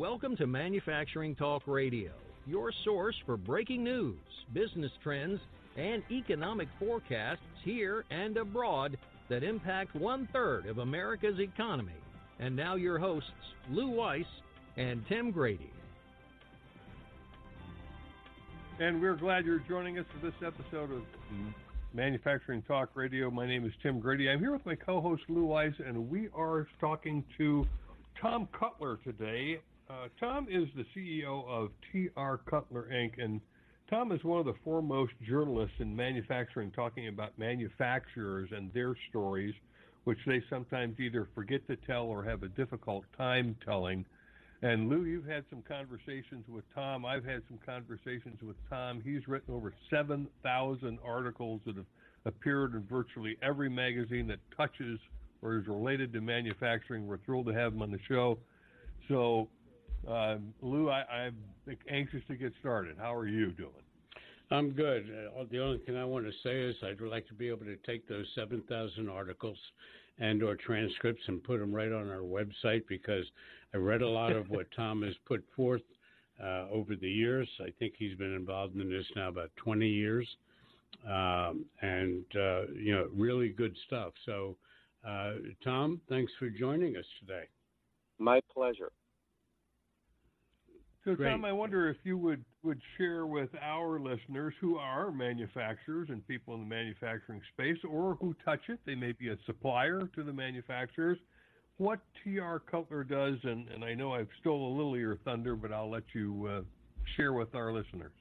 Welcome 0.00 0.34
to 0.38 0.46
Manufacturing 0.46 1.34
Talk 1.34 1.64
Radio, 1.66 2.12
your 2.46 2.72
source 2.84 3.14
for 3.26 3.36
breaking 3.36 3.84
news, 3.84 4.16
business 4.54 4.90
trends, 5.02 5.38
and 5.76 6.02
economic 6.10 6.68
forecasts 6.78 7.42
here 7.62 8.06
and 8.10 8.34
abroad 8.38 8.96
that 9.28 9.42
impact 9.42 9.94
one 9.94 10.26
third 10.32 10.64
of 10.64 10.78
America's 10.78 11.38
economy. 11.38 11.92
And 12.38 12.56
now, 12.56 12.76
your 12.76 12.98
hosts, 12.98 13.28
Lou 13.70 13.90
Weiss 13.90 14.24
and 14.78 15.06
Tim 15.06 15.30
Grady. 15.32 15.70
And 18.78 19.02
we're 19.02 19.16
glad 19.16 19.44
you're 19.44 19.62
joining 19.68 19.98
us 19.98 20.06
for 20.14 20.24
this 20.24 20.34
episode 20.42 20.92
of 20.92 21.02
Manufacturing 21.92 22.62
Talk 22.62 22.88
Radio. 22.94 23.30
My 23.30 23.46
name 23.46 23.66
is 23.66 23.72
Tim 23.82 24.00
Grady. 24.00 24.30
I'm 24.30 24.38
here 24.38 24.52
with 24.52 24.64
my 24.64 24.76
co 24.76 25.02
host, 25.02 25.24
Lou 25.28 25.44
Weiss, 25.44 25.74
and 25.86 26.08
we 26.08 26.30
are 26.34 26.66
talking 26.80 27.22
to 27.36 27.66
Tom 28.18 28.48
Cutler 28.58 28.98
today. 29.04 29.60
Uh, 29.90 30.06
Tom 30.20 30.46
is 30.48 30.68
the 30.76 30.84
CEO 30.94 31.44
of 31.48 31.70
TR 31.90 32.36
Cutler 32.48 32.88
Inc., 32.92 33.20
and 33.22 33.40
Tom 33.88 34.12
is 34.12 34.22
one 34.22 34.38
of 34.38 34.46
the 34.46 34.54
foremost 34.62 35.12
journalists 35.26 35.74
in 35.80 35.96
manufacturing, 35.96 36.70
talking 36.70 37.08
about 37.08 37.36
manufacturers 37.38 38.50
and 38.54 38.72
their 38.72 38.94
stories, 39.08 39.52
which 40.04 40.18
they 40.26 40.40
sometimes 40.48 41.00
either 41.00 41.26
forget 41.34 41.66
to 41.66 41.74
tell 41.88 42.04
or 42.04 42.22
have 42.22 42.44
a 42.44 42.48
difficult 42.48 43.04
time 43.18 43.56
telling. 43.64 44.04
And 44.62 44.88
Lou, 44.88 45.06
you've 45.06 45.26
had 45.26 45.44
some 45.50 45.62
conversations 45.62 46.44
with 46.48 46.64
Tom. 46.72 47.04
I've 47.04 47.24
had 47.24 47.42
some 47.48 47.58
conversations 47.66 48.40
with 48.42 48.56
Tom. 48.68 49.00
He's 49.04 49.26
written 49.26 49.52
over 49.52 49.74
7,000 49.90 50.98
articles 51.04 51.62
that 51.66 51.76
have 51.76 51.86
appeared 52.26 52.74
in 52.74 52.84
virtually 52.88 53.36
every 53.42 53.68
magazine 53.68 54.28
that 54.28 54.38
touches 54.56 55.00
or 55.42 55.58
is 55.58 55.66
related 55.66 56.12
to 56.12 56.20
manufacturing. 56.20 57.08
We're 57.08 57.18
thrilled 57.18 57.46
to 57.46 57.54
have 57.54 57.72
him 57.72 57.82
on 57.82 57.90
the 57.90 57.98
show. 58.06 58.38
So, 59.08 59.48
uh, 60.08 60.36
Lou, 60.62 60.88
I, 60.88 61.26
am 61.26 61.36
anxious 61.90 62.22
to 62.28 62.36
get 62.36 62.52
started. 62.60 62.96
How 62.98 63.14
are 63.14 63.26
you 63.26 63.50
doing? 63.52 63.70
I'm 64.50 64.70
good. 64.70 65.10
Uh, 65.38 65.44
the 65.50 65.62
only 65.62 65.78
thing 65.78 65.96
I 65.96 66.04
want 66.04 66.26
to 66.26 66.32
say 66.42 66.60
is 66.60 66.74
I'd 66.82 67.00
like 67.00 67.26
to 67.28 67.34
be 67.34 67.48
able 67.48 67.66
to 67.66 67.76
take 67.86 68.08
those 68.08 68.26
7,000 68.34 69.08
articles 69.08 69.58
and 70.18 70.42
or 70.42 70.56
transcripts 70.56 71.22
and 71.28 71.42
put 71.42 71.60
them 71.60 71.72
right 71.72 71.92
on 71.92 72.10
our 72.10 72.22
website 72.22 72.82
because 72.88 73.24
I 73.72 73.78
read 73.78 74.02
a 74.02 74.08
lot 74.08 74.32
of 74.32 74.50
what 74.50 74.66
Tom 74.76 75.02
has 75.02 75.14
put 75.26 75.44
forth 75.54 75.82
uh, 76.42 76.66
over 76.70 76.96
the 76.96 77.08
years. 77.08 77.48
I 77.60 77.70
think 77.78 77.94
he's 77.98 78.16
been 78.16 78.34
involved 78.34 78.76
in 78.76 78.90
this 78.90 79.06
now 79.14 79.28
about 79.28 79.50
20 79.56 79.86
years, 79.86 80.26
um, 81.06 81.64
and 81.82 82.24
uh, 82.34 82.62
you 82.74 82.92
know, 82.94 83.08
really 83.14 83.50
good 83.50 83.76
stuff. 83.86 84.12
So, 84.26 84.56
uh, 85.06 85.34
Tom, 85.62 86.00
thanks 86.08 86.32
for 86.38 86.48
joining 86.48 86.96
us 86.96 87.04
today. 87.20 87.44
My 88.18 88.40
pleasure. 88.52 88.92
So, 91.04 91.14
Great. 91.14 91.30
Tom, 91.30 91.44
I 91.46 91.52
wonder 91.52 91.88
if 91.88 91.96
you 92.04 92.18
would, 92.18 92.44
would 92.62 92.80
share 92.98 93.24
with 93.24 93.48
our 93.62 93.98
listeners 93.98 94.52
who 94.60 94.76
are 94.76 95.10
manufacturers 95.10 96.08
and 96.10 96.26
people 96.28 96.52
in 96.54 96.60
the 96.60 96.66
manufacturing 96.66 97.40
space 97.54 97.78
or 97.88 98.16
who 98.20 98.36
touch 98.44 98.60
it, 98.68 98.80
they 98.84 98.94
may 98.94 99.12
be 99.12 99.30
a 99.30 99.36
supplier 99.46 100.10
to 100.14 100.22
the 100.22 100.32
manufacturers, 100.32 101.16
what 101.78 102.00
TR 102.22 102.58
Cutler 102.70 103.02
does. 103.02 103.36
And, 103.44 103.68
and 103.70 103.82
I 103.82 103.94
know 103.94 104.12
I've 104.12 104.28
stole 104.40 104.74
a 104.74 104.74
little 104.76 104.92
of 104.92 105.00
your 105.00 105.16
thunder, 105.24 105.56
but 105.56 105.72
I'll 105.72 105.90
let 105.90 106.02
you 106.14 106.46
uh, 106.46 106.62
share 107.16 107.32
with 107.32 107.54
our 107.54 107.72
listeners. 107.72 108.12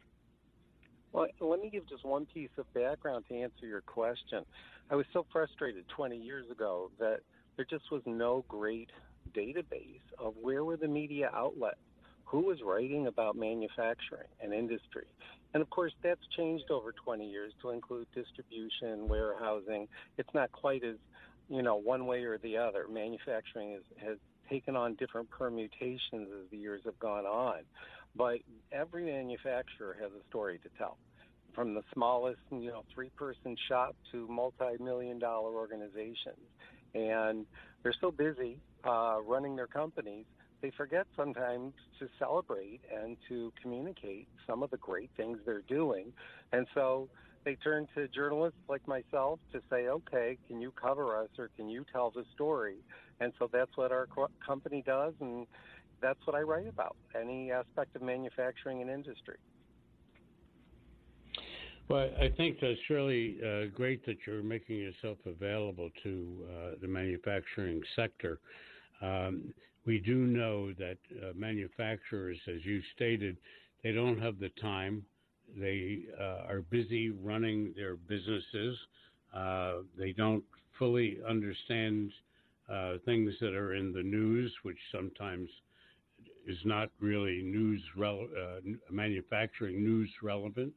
Well, 1.12 1.28
let 1.42 1.60
me 1.60 1.70
give 1.70 1.90
just 1.90 2.06
one 2.06 2.28
piece 2.28 2.50
of 2.58 2.72
background 2.74 3.26
to 3.28 3.36
answer 3.36 3.66
your 3.66 3.82
question. 3.82 4.46
I 4.90 4.96
was 4.96 5.06
so 5.12 5.26
frustrated 5.34 5.84
20 5.98 6.16
years 6.16 6.46
ago 6.50 6.92
that 7.00 7.20
there 7.58 7.66
just 7.70 7.92
was 7.92 8.04
no 8.06 8.46
great 8.48 8.90
database 9.36 10.00
of 10.18 10.36
where 10.42 10.64
were 10.64 10.78
the 10.78 10.88
media 10.88 11.30
outlets 11.34 11.78
who 12.30 12.42
was 12.42 12.60
writing 12.64 13.08
about 13.08 13.36
manufacturing 13.36 14.28
and 14.40 14.54
industry. 14.54 15.06
And 15.56 15.62
of 15.62 15.70
course, 15.72 15.94
that's 16.04 16.22
changed 16.38 16.70
over 16.70 16.92
20 16.92 17.28
years 17.28 17.54
to 17.64 17.72
include 17.72 18.06
distribution, 18.14 19.08
warehousing. 19.08 19.88
It's 20.20 20.30
not 20.36 20.52
quite 20.52 20.84
as, 20.84 20.98
you 21.50 21.64
know, 21.64 21.76
one 21.76 22.06
way 22.06 22.23
or 22.23 22.38
the 22.38 22.56
other. 22.56 22.86
Manufacturing 22.88 23.73
is, 23.73 23.82
has 23.98 24.18
taken 24.48 24.76
on 24.76 24.94
different 24.95 25.28
permutations 25.32 26.28
as 26.32 26.50
the 26.52 26.58
years 26.58 26.82
have 26.86 27.00
gone 27.00 27.26
on. 27.26 27.62
But 28.16 28.39
every 28.72 29.06
manufacturer 29.06 29.98
has 30.00 30.12
a 30.12 30.23
story 30.30 30.60
to 30.60 30.70
tell. 30.78 30.98
From 31.56 31.73
the 31.73 31.82
smallest, 31.94 32.42
you 32.52 32.68
know, 32.68 32.84
three 32.94 33.10
person 33.10 33.56
shop 33.68 33.95
to 34.12 34.28
multi 34.28 34.78
million 34.80 35.18
dollar 35.18 35.52
organizations. 35.52 36.45
And 36.94 37.48
they're 37.82 37.95
so 38.00 38.12
busy 38.12 38.60
uh, 38.84 39.18
running 39.26 39.56
their 39.56 39.68
companies 39.68 40.26
they 40.61 40.71
forget 40.75 41.08
sometimes 41.15 41.73
to 41.99 42.08
celebrate 42.17 42.81
and 42.93 43.17
to 43.27 43.52
communicate 43.61 44.27
some 44.47 44.64
of 44.64 44.70
the 44.70 44.77
great 44.77 45.09
things 45.15 45.37
they're 45.45 45.64
doing. 45.67 46.14
And 46.52 46.67
so 46.73 47.09
they 47.45 47.55
turn 47.55 47.87
to 47.95 48.08
journalists 48.09 48.59
like 48.67 48.81
myself 48.87 49.39
to 49.53 49.61
say, 49.71 49.87
okay, 49.87 50.37
can 50.47 50.61
you 50.61 50.71
cover 50.80 51.17
us 51.21 51.30
or 51.37 51.49
can 51.55 51.70
you 51.70 51.86
tell 51.92 52.11
the 52.11 52.25
story? 52.33 52.77
And 53.20 53.31
so 53.39 53.49
that's 53.52 53.71
what 53.75 53.92
our 53.92 54.08
co- 54.14 54.27
company 54.45 54.83
does, 54.86 55.14
and 55.21 55.47
that's 56.02 56.20
what 56.25 56.36
I 56.36 56.42
write 56.42 56.67
about 56.67 56.95
any 57.20 57.52
aspect 57.52 57.95
of 57.95 58.02
manufacturing 58.02 58.81
and 58.81 58.89
industry. 58.89 59.37
Well, 61.89 62.09
I 62.21 62.30
think 62.37 62.59
that's 62.61 62.80
really 62.89 63.39
uh, 63.43 63.65
great 63.73 64.05
that 64.05 64.17
you're 64.27 64.43
making 64.43 64.77
yourself 64.77 65.17
available 65.26 65.89
to 66.03 66.45
uh, 66.47 66.76
the 66.81 66.87
manufacturing 66.87 67.81
sector. 67.95 68.39
Um, 69.02 69.54
we 69.86 69.99
do 69.99 70.15
know 70.15 70.73
that 70.73 70.98
uh, 71.21 71.32
manufacturers, 71.36 72.37
as 72.48 72.64
you 72.65 72.82
stated, 72.95 73.37
they 73.83 73.92
don't 73.92 74.20
have 74.20 74.39
the 74.39 74.49
time. 74.61 75.04
They 75.58 75.99
uh, 76.20 76.48
are 76.48 76.64
busy 76.70 77.09
running 77.09 77.73
their 77.76 77.95
businesses. 77.95 78.77
Uh, 79.36 79.73
they 79.98 80.11
don't 80.11 80.43
fully 80.77 81.17
understand 81.27 82.11
uh, 82.71 82.93
things 83.05 83.33
that 83.42 83.54
are 83.54 83.73
in 83.73 83.92
the 83.92 84.04
news, 84.04 84.52
which 84.64 84.77
sometimes 84.92 85.49
is 86.48 86.58
not 86.65 86.89
really 86.99 87.42
news 87.43 87.82
rele- 87.98 88.26
uh, 88.26 88.59
manufacturing 88.92 89.83
news 89.83 90.09
relevant. 90.21 90.73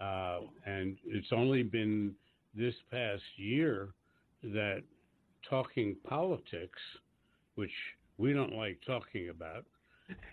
Uh, 0.00 0.40
and 0.66 0.96
it's 1.06 1.32
only 1.32 1.62
been 1.62 2.14
this 2.54 2.74
past 2.90 3.22
year 3.36 3.90
that 4.42 4.82
talking 5.48 5.96
politics, 6.08 6.80
which 7.54 7.70
we 8.18 8.32
don't 8.32 8.54
like 8.54 8.78
talking 8.86 9.28
about 9.28 9.64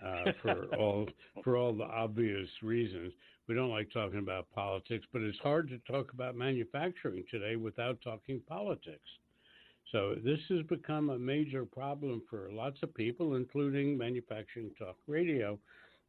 uh, 0.04 0.32
for 0.42 0.66
all 0.76 1.06
for 1.42 1.56
all 1.56 1.72
the 1.72 1.84
obvious 1.84 2.48
reasons. 2.62 3.12
We 3.48 3.54
don't 3.54 3.70
like 3.70 3.90
talking 3.92 4.20
about 4.20 4.50
politics, 4.54 5.06
but 5.12 5.22
it's 5.22 5.38
hard 5.38 5.68
to 5.70 5.78
talk 5.90 6.12
about 6.12 6.36
manufacturing 6.36 7.24
today 7.30 7.56
without 7.56 7.98
talking 8.02 8.40
politics. 8.48 9.08
So 9.90 10.14
this 10.24 10.38
has 10.50 10.62
become 10.68 11.10
a 11.10 11.18
major 11.18 11.64
problem 11.64 12.22
for 12.30 12.48
lots 12.52 12.78
of 12.82 12.94
people, 12.94 13.34
including 13.34 13.98
Manufacturing 13.98 14.70
Talk 14.78 14.96
Radio, 15.08 15.58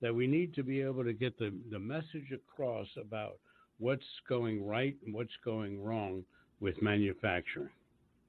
that 0.02 0.14
we 0.14 0.28
need 0.28 0.54
to 0.54 0.64
be 0.64 0.82
able 0.82 1.04
to 1.04 1.14
get 1.14 1.38
the, 1.40 1.52
the 1.72 1.80
message 1.80 2.32
across 2.32 2.88
about 2.96 3.38
what's 3.80 4.06
going 4.30 4.64
right 4.64 4.96
and 5.04 5.14
what's 5.16 5.36
going 5.44 5.84
wrong 5.84 6.24
with 6.60 6.80
manufacturing. 6.82 7.70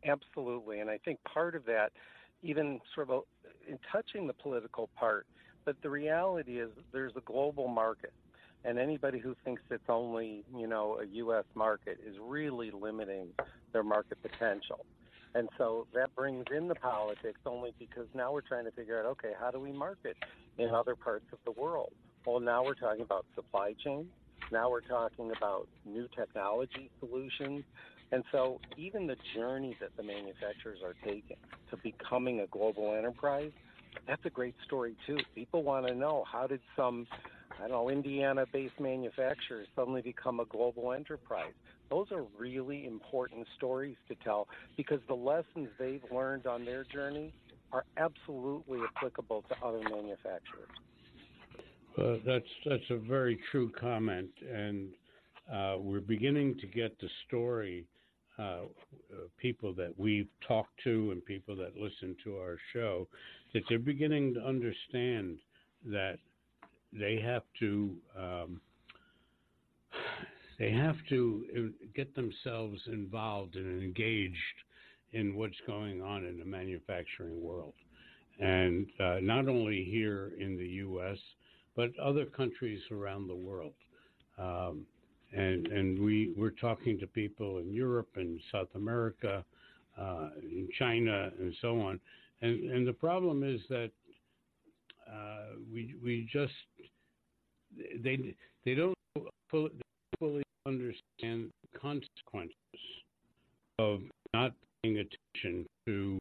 Absolutely. 0.07 0.81
And 0.81 0.89
I 0.89 0.99
think 1.05 1.19
part 1.25 1.55
of 1.55 1.67
that 1.67 1.93
even 2.43 2.81
sort 2.95 3.11
of 3.11 3.23
in 3.69 3.79
touching 3.91 4.27
the 4.27 4.33
political 4.33 4.89
part, 4.97 5.27
but 5.65 5.77
the 5.83 5.91
reality 5.91 6.61
is 6.61 6.71
there's 6.93 7.13
a 7.17 7.21
global 7.21 7.69
market. 7.69 8.13
And 8.65 8.79
anybody 8.79 9.19
who 9.19 9.35
thinks 9.45 9.63
it's 9.71 9.83
only, 9.89 10.45
you 10.57 10.69
know, 10.69 11.01
a 11.01 11.07
U.S. 11.17 11.45
market 11.55 11.99
is 12.07 12.17
really 12.21 12.71
limiting 12.71 13.29
their 13.73 13.83
market 13.83 14.19
potential. 14.23 14.85
And 15.35 15.49
so 15.59 15.87
that 15.95 16.15
brings 16.15 16.45
in 16.55 16.69
the 16.69 16.75
politics 16.75 17.41
only 17.47 17.73
because 17.79 18.07
now 18.15 18.33
we're 18.33 18.43
trying 18.43 18.65
to 18.67 18.71
figure 18.71 19.01
out, 19.01 19.07
okay, 19.07 19.33
how 19.39 19.51
do 19.51 19.59
we 19.59 19.73
market 19.73 20.17
in 20.59 20.71
other 20.71 20.95
parts 20.95 21.25
of 21.33 21.39
the 21.45 21.61
world? 21.61 21.93
Well, 22.27 22.39
now 22.39 22.65
we're 22.65 22.75
talking 22.75 23.03
about 23.03 23.25
supply 23.35 23.75
chain. 23.83 24.09
Now 24.53 24.71
we're 24.71 24.83
talking 24.83 25.33
about 25.37 25.67
new 25.87 26.07
technology 26.15 26.91
solutions. 27.01 27.65
And 28.13 28.23
so, 28.31 28.61
even 28.77 29.07
the 29.07 29.17
journey 29.35 29.75
that 29.81 29.91
the 29.97 30.03
manufacturers 30.03 30.79
are 30.85 30.95
taking 31.03 31.39
to 31.71 31.79
becoming 31.83 32.41
a 32.41 32.47
global 32.49 32.95
enterprise, 32.95 33.53
that's 34.07 34.25
a 34.27 34.31
great 34.31 34.55
story 34.67 34.95
too. 35.07 35.17
People 35.35 35.63
want 35.63 35.87
to 35.87 35.95
know 35.95 36.25
how 36.31 36.47
did 36.47 36.61
some, 36.77 37.07
I 37.59 37.63
don't 37.63 37.71
know, 37.71 37.89
Indiana-based 37.89 38.79
manufacturers 38.79 39.67
suddenly 39.75 40.03
become 40.03 40.41
a 40.41 40.45
global 40.45 40.93
enterprise. 40.93 41.55
Those 41.89 42.07
are 42.13 42.25
really 42.39 42.87
important 42.87 43.47
stories 43.57 43.97
to 44.09 44.15
tell 44.23 44.47
because 44.77 45.01
the 45.09 45.15
lessons 45.15 45.69
they've 45.79 46.05
learned 46.13 46.47
on 46.47 46.67
their 46.67 46.85
journey 46.85 47.33
are 47.73 47.85
absolutely 47.97 48.81
applicable 48.95 49.43
to 49.49 49.67
other 49.67 49.81
manufacturers. 49.81 50.69
That's 52.27 52.45
that's 52.67 52.91
a 52.91 52.97
very 52.97 53.39
true 53.51 53.71
comment, 53.79 54.31
and 54.51 54.89
uh, 55.53 55.77
we're 55.79 56.01
beginning 56.01 56.59
to 56.61 56.67
get 56.67 56.99
the 57.01 57.09
story 57.27 57.87
uh, 58.43 58.65
people 59.39 59.73
that 59.75 59.93
we've 59.97 60.29
talked 60.47 60.83
to 60.85 61.11
and 61.11 61.25
people 61.25 61.55
that 61.57 61.77
listen 61.77 62.17
to 62.25 62.37
our 62.37 62.57
show 62.73 63.07
that 63.53 63.63
they're 63.69 63.79
beginning 63.79 64.35
to 64.35 64.41
understand 64.41 65.39
that 65.85 66.17
they 66.93 67.21
have 67.21 67.43
to 67.59 67.95
um, 68.19 68.61
they 70.59 70.71
have 70.71 70.97
to 71.09 71.73
get 71.95 72.15
themselves 72.15 72.81
involved 72.87 73.57
and 73.57 73.83
engaged 73.83 74.37
in 75.13 75.35
what's 75.35 75.61
going 75.67 76.01
on 76.01 76.25
in 76.25 76.39
the 76.39 76.45
manufacturing 76.45 77.43
world, 77.43 77.75
and 78.41 78.87
uh, 79.01 79.19
not 79.21 79.49
only 79.49 79.85
here 79.91 80.33
in 80.39 80.57
the 80.57 80.67
U.S. 80.67 81.19
but 81.77 81.91
other 81.99 82.27
countries 82.27 82.81
around 82.91 83.27
the 83.29 83.35
world. 83.35 83.75
Um, 84.39 84.87
and 85.33 85.67
and 85.69 85.99
we 85.99 86.33
we're 86.37 86.51
talking 86.51 86.99
to 86.99 87.07
people 87.07 87.59
in 87.59 87.73
Europe 87.73 88.11
and 88.17 88.41
South 88.51 88.69
America, 88.75 89.45
uh, 89.99 90.29
in 90.43 90.69
China 90.79 91.31
and 91.39 91.55
so 91.61 91.81
on, 91.81 92.01
and 92.41 92.71
and 92.71 92.87
the 92.87 92.93
problem 92.93 93.43
is 93.43 93.61
that 93.69 93.91
uh, 95.09 95.57
we 95.73 95.95
we 96.03 96.29
just 96.33 96.53
they 98.03 98.35
they 98.65 98.75
don't 98.75 98.95
fully 99.51 100.43
understand 100.67 101.51
the 101.63 101.79
consequences 101.79 102.55
of 103.79 104.01
not 104.35 104.53
paying 104.83 104.99
attention 104.99 105.67
to 105.87 106.19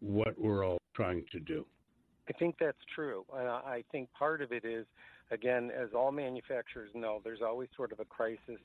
what 0.00 0.38
we're 0.40 0.64
all 0.64 0.78
trying 0.94 1.24
to 1.32 1.40
do. 1.40 1.64
I 2.28 2.32
think 2.32 2.56
that's 2.60 2.78
true. 2.94 3.24
I 3.32 3.82
think 3.90 4.08
part 4.12 4.40
of 4.40 4.52
it 4.52 4.64
is, 4.64 4.86
again, 5.30 5.70
as 5.70 5.90
all 5.94 6.12
manufacturers 6.12 6.90
know, 6.94 7.20
there's 7.22 7.42
always 7.42 7.68
sort 7.76 7.92
of 7.92 8.00
a 8.00 8.04
crisis 8.04 8.60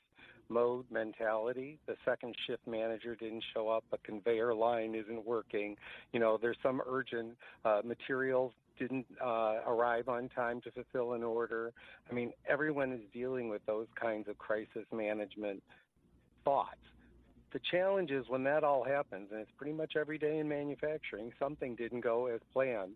mode 0.48 0.84
mentality. 0.90 1.78
The 1.86 1.96
second 2.04 2.34
shift 2.46 2.66
manager 2.66 3.14
didn't 3.14 3.44
show 3.52 3.68
up, 3.68 3.84
a 3.92 3.98
conveyor 3.98 4.54
line 4.54 4.94
isn't 4.94 5.24
working. 5.26 5.76
You 6.12 6.20
know, 6.20 6.38
there's 6.40 6.56
some 6.62 6.80
urgent 6.86 7.36
uh, 7.64 7.82
materials 7.84 8.52
didn't 8.78 9.06
uh, 9.24 9.60
arrive 9.66 10.08
on 10.08 10.28
time 10.28 10.60
to 10.62 10.70
fulfill 10.70 11.14
an 11.14 11.24
order. 11.24 11.72
I 12.10 12.14
mean, 12.14 12.32
everyone 12.48 12.92
is 12.92 13.00
dealing 13.12 13.48
with 13.48 13.64
those 13.66 13.86
kinds 14.00 14.28
of 14.28 14.38
crisis 14.38 14.84
management 14.92 15.62
thoughts. 16.44 16.76
The 17.52 17.60
challenge 17.70 18.10
is 18.10 18.26
when 18.28 18.44
that 18.44 18.64
all 18.64 18.84
happens, 18.84 19.28
and 19.30 19.40
it's 19.40 19.50
pretty 19.56 19.72
much 19.72 19.94
every 19.96 20.18
day 20.18 20.38
in 20.38 20.48
manufacturing, 20.48 21.32
something 21.38 21.74
didn't 21.74 22.02
go 22.02 22.26
as 22.26 22.40
planned. 22.52 22.92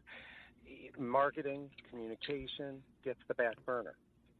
Marketing, 0.98 1.70
communication 1.90 2.82
gets 3.04 3.18
the 3.28 3.34
back 3.34 3.56
burner. 3.64 3.94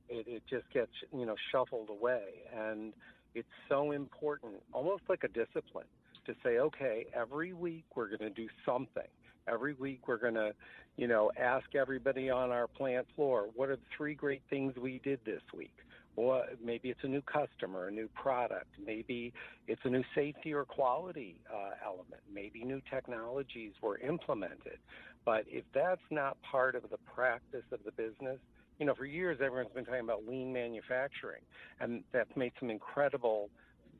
It, 0.09 0.27
it 0.29 0.43
just 0.49 0.71
gets, 0.73 0.93
you 1.13 1.27
know, 1.27 1.37
shuffled 1.53 1.89
away. 1.91 2.23
And 2.57 2.93
it's 3.35 3.49
so 3.69 3.93
important, 3.93 4.55
almost 4.73 5.03
like 5.09 5.25
a 5.25 5.29
discipline, 5.29 5.87
to 6.27 6.35
say, 6.45 6.59
okay, 6.59 7.07
every 7.15 7.53
week 7.53 7.85
we're 7.95 8.09
going 8.09 8.21
to 8.21 8.31
do 8.31 8.49
something 8.67 9.09
Every 9.49 9.75
week 9.75 10.07
we're 10.07 10.19
going 10.19 10.35
to, 10.35 10.53
you 10.97 11.09
know, 11.09 11.31
ask 11.39 11.75
everybody 11.75 12.31
on 12.31 12.51
our 12.51 12.67
plant 12.67 13.07
floor, 13.17 13.49
what 13.55 13.69
are 13.69 13.77
the 13.77 13.83
three 13.97 14.15
great 14.15 14.43
things 14.51 14.75
we 14.77 15.01
did 15.03 15.21
this 15.25 15.43
week? 15.57 15.75
Well, 16.17 16.45
maybe 16.63 16.91
it's 16.91 17.01
a 17.05 17.09
new 17.09 17.23
customer, 17.23 17.89
a 17.89 17.91
new 17.91 18.09
product. 18.09 18.67
Maybe 18.85 19.33
it's 19.69 19.81
a 19.85 19.89
new 19.89 20.03
safety 20.15 20.53
or 20.53 20.65
quality 20.65 21.37
uh, 21.53 21.71
element. 21.85 22.21
Maybe 22.33 22.65
new 22.65 22.83
technologies 22.91 23.73
were 23.81 23.99
implemented. 23.99 24.79
But 25.25 25.45
if 25.49 25.65
that's 25.75 26.01
not 26.11 26.37
part 26.43 26.75
of 26.75 26.83
the 26.91 26.99
practice 27.15 27.65
of 27.73 27.81
the 27.85 27.93
business, 27.93 28.39
you 28.79 28.87
know, 28.87 28.95
for 28.95 29.05
years 29.05 29.39
everyone's 29.45 29.75
been 29.75 29.85
talking 29.85 30.01
about 30.01 30.27
lean 30.27 30.53
manufacturing, 30.53 31.43
and 31.81 32.03
that's 32.13 32.35
made 32.37 32.53
some 32.59 32.71
incredible 32.71 33.51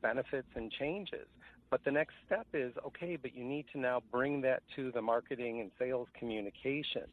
benefits 0.01 0.47
and 0.55 0.71
changes. 0.71 1.27
But 1.69 1.83
the 1.85 1.91
next 1.91 2.15
step 2.25 2.47
is 2.53 2.73
okay, 2.85 3.15
but 3.15 3.33
you 3.35 3.45
need 3.45 3.65
to 3.73 3.79
now 3.79 4.01
bring 4.11 4.41
that 4.41 4.63
to 4.75 4.91
the 4.91 5.01
marketing 5.01 5.61
and 5.61 5.71
sales 5.79 6.07
communication. 6.17 7.03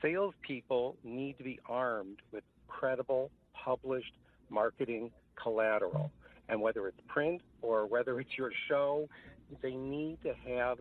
Salespeople 0.00 0.96
need 1.04 1.36
to 1.38 1.44
be 1.44 1.58
armed 1.66 2.18
with 2.32 2.44
credible, 2.68 3.30
published 3.52 4.14
marketing 4.48 5.10
collateral. 5.40 6.10
And 6.48 6.62
whether 6.62 6.88
it's 6.88 7.00
print 7.08 7.42
or 7.60 7.84
whether 7.86 8.18
it's 8.20 8.30
your 8.38 8.52
show, 8.68 9.08
they 9.60 9.74
need 9.74 10.18
to 10.22 10.32
have, 10.46 10.78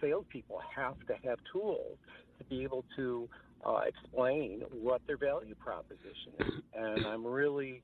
salespeople 0.00 0.60
have 0.74 0.98
to 1.06 1.14
have 1.28 1.38
tools 1.52 1.98
to 2.38 2.44
be 2.44 2.62
able 2.62 2.84
to 2.96 3.28
uh, 3.66 3.80
explain 3.86 4.62
what 4.70 5.00
their 5.06 5.16
value 5.16 5.54
proposition 5.54 6.32
is. 6.40 6.52
And 6.74 7.06
I'm 7.06 7.26
really 7.26 7.82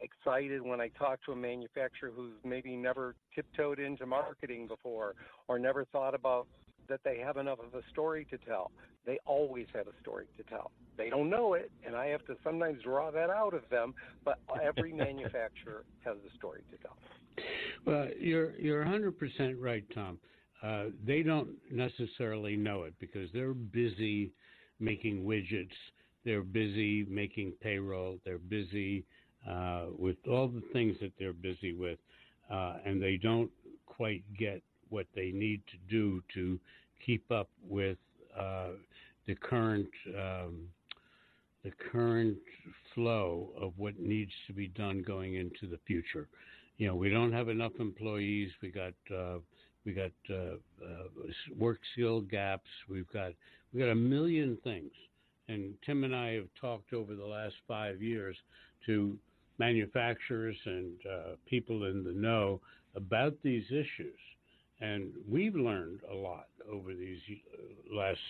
excited 0.00 0.62
when 0.62 0.80
I 0.80 0.88
talk 0.88 1.22
to 1.26 1.32
a 1.32 1.36
manufacturer 1.36 2.10
who's 2.14 2.32
maybe 2.44 2.76
never 2.76 3.14
tiptoed 3.34 3.78
into 3.78 4.06
marketing 4.06 4.66
before 4.66 5.14
or 5.48 5.58
never 5.58 5.84
thought 5.86 6.14
about 6.14 6.46
that 6.88 7.00
they 7.04 7.18
have 7.18 7.36
enough 7.36 7.58
of 7.60 7.78
a 7.78 7.82
story 7.90 8.26
to 8.30 8.38
tell. 8.38 8.72
They 9.06 9.18
always 9.24 9.66
have 9.74 9.86
a 9.86 9.92
story 10.02 10.26
to 10.36 10.42
tell. 10.42 10.72
They 10.98 11.08
don't 11.08 11.30
know 11.30 11.54
it, 11.54 11.70
and 11.86 11.96
I 11.96 12.06
have 12.06 12.24
to 12.26 12.36
sometimes 12.44 12.82
draw 12.82 13.10
that 13.10 13.30
out 13.30 13.54
of 13.54 13.62
them. 13.70 13.94
But 14.24 14.38
every 14.62 14.92
manufacturer 15.06 15.84
has 16.04 16.16
a 16.30 16.36
story 16.36 16.62
to 16.70 16.76
tell. 16.78 16.96
Well, 17.86 18.08
you're 18.18 18.58
you're 18.58 18.84
100% 18.84 19.54
right, 19.58 19.84
Tom. 19.94 20.18
Uh, 20.62 20.86
they 21.06 21.22
don't 21.22 21.48
necessarily 21.70 22.56
know 22.56 22.82
it 22.82 22.94
because 23.00 23.30
they're 23.32 23.54
busy 23.54 24.30
making 24.78 25.24
widgets. 25.24 25.68
They're 26.24 26.42
busy 26.42 27.06
making 27.08 27.52
payroll. 27.62 28.18
They're 28.24 28.38
busy 28.38 29.04
uh, 29.48 29.86
with 29.96 30.16
all 30.28 30.48
the 30.48 30.62
things 30.72 30.96
that 31.00 31.12
they're 31.18 31.32
busy 31.32 31.72
with, 31.72 31.98
uh, 32.50 32.74
and 32.84 33.02
they 33.02 33.16
don't 33.16 33.50
quite 33.86 34.22
get 34.38 34.62
what 34.90 35.06
they 35.14 35.30
need 35.30 35.62
to 35.70 35.76
do 35.88 36.22
to 36.34 36.58
keep 37.04 37.30
up 37.30 37.48
with 37.66 37.96
uh, 38.38 38.70
the 39.26 39.34
current 39.34 39.88
um, 40.08 40.66
the 41.64 41.72
current 41.92 42.38
flow 42.94 43.50
of 43.60 43.72
what 43.76 43.98
needs 43.98 44.32
to 44.46 44.52
be 44.52 44.68
done 44.68 45.02
going 45.06 45.34
into 45.34 45.66
the 45.70 45.78
future. 45.86 46.28
You 46.78 46.86
know, 46.86 46.94
we 46.94 47.10
don't 47.10 47.32
have 47.32 47.50
enough 47.50 47.72
employees. 47.78 48.50
We 48.62 48.70
got 48.70 48.94
uh, 49.14 49.38
we 49.84 49.92
got 49.92 50.12
uh, 50.28 50.56
uh, 50.84 51.08
work 51.56 51.80
skill 51.92 52.20
gaps. 52.20 52.68
We've 52.88 53.10
got 53.12 53.32
we 53.72 53.80
got 53.80 53.90
a 53.90 53.94
million 53.94 54.58
things. 54.62 54.92
And 55.48 55.74
Tim 55.84 56.04
and 56.04 56.14
I 56.14 56.34
have 56.34 56.48
talked 56.60 56.92
over 56.92 57.14
the 57.14 57.26
last 57.26 57.54
five 57.66 58.00
years 58.00 58.36
to 58.86 59.16
manufacturers 59.58 60.56
and 60.64 60.92
uh, 61.06 61.30
people 61.46 61.84
in 61.84 62.04
the 62.04 62.12
know 62.12 62.60
about 62.94 63.34
these 63.42 63.64
issues. 63.70 64.18
And 64.80 65.12
we've 65.28 65.54
learned 65.54 66.00
a 66.10 66.14
lot 66.14 66.46
over 66.70 66.94
these 66.94 67.18
uh, 67.52 67.94
last 67.94 68.20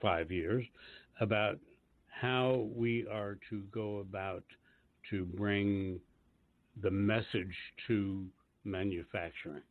five 0.00 0.30
years 0.30 0.64
about 1.20 1.58
how 2.08 2.66
we 2.74 3.06
are 3.06 3.38
to 3.50 3.62
go 3.70 3.98
about 3.98 4.44
to 5.10 5.24
bring 5.24 6.00
the 6.82 6.90
message 6.90 7.54
to 7.86 8.26
manufacturing. 8.64 9.62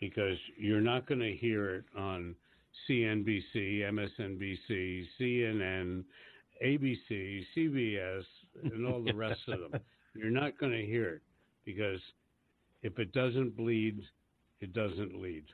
Because 0.00 0.36
you're 0.58 0.80
not 0.80 1.06
going 1.06 1.20
to 1.20 1.32
hear 1.32 1.76
it 1.76 1.84
on 1.96 2.34
CNBC, 2.88 3.80
MSNBC, 3.82 5.04
CNN, 5.20 6.04
ABC, 6.64 7.42
CBS, 7.56 8.24
and 8.62 8.86
all 8.86 9.02
the 9.02 9.12
rest 9.14 9.40
of 9.48 9.70
them. 9.70 9.80
You're 10.14 10.30
not 10.30 10.58
going 10.58 10.72
to 10.72 10.84
hear 10.84 11.14
it 11.14 11.22
because 11.64 12.00
if 12.82 12.98
it 12.98 13.12
doesn't 13.12 13.56
bleed, 13.56 14.00
it 14.60 14.72
doesn't 14.72 15.20
lead. 15.20 15.44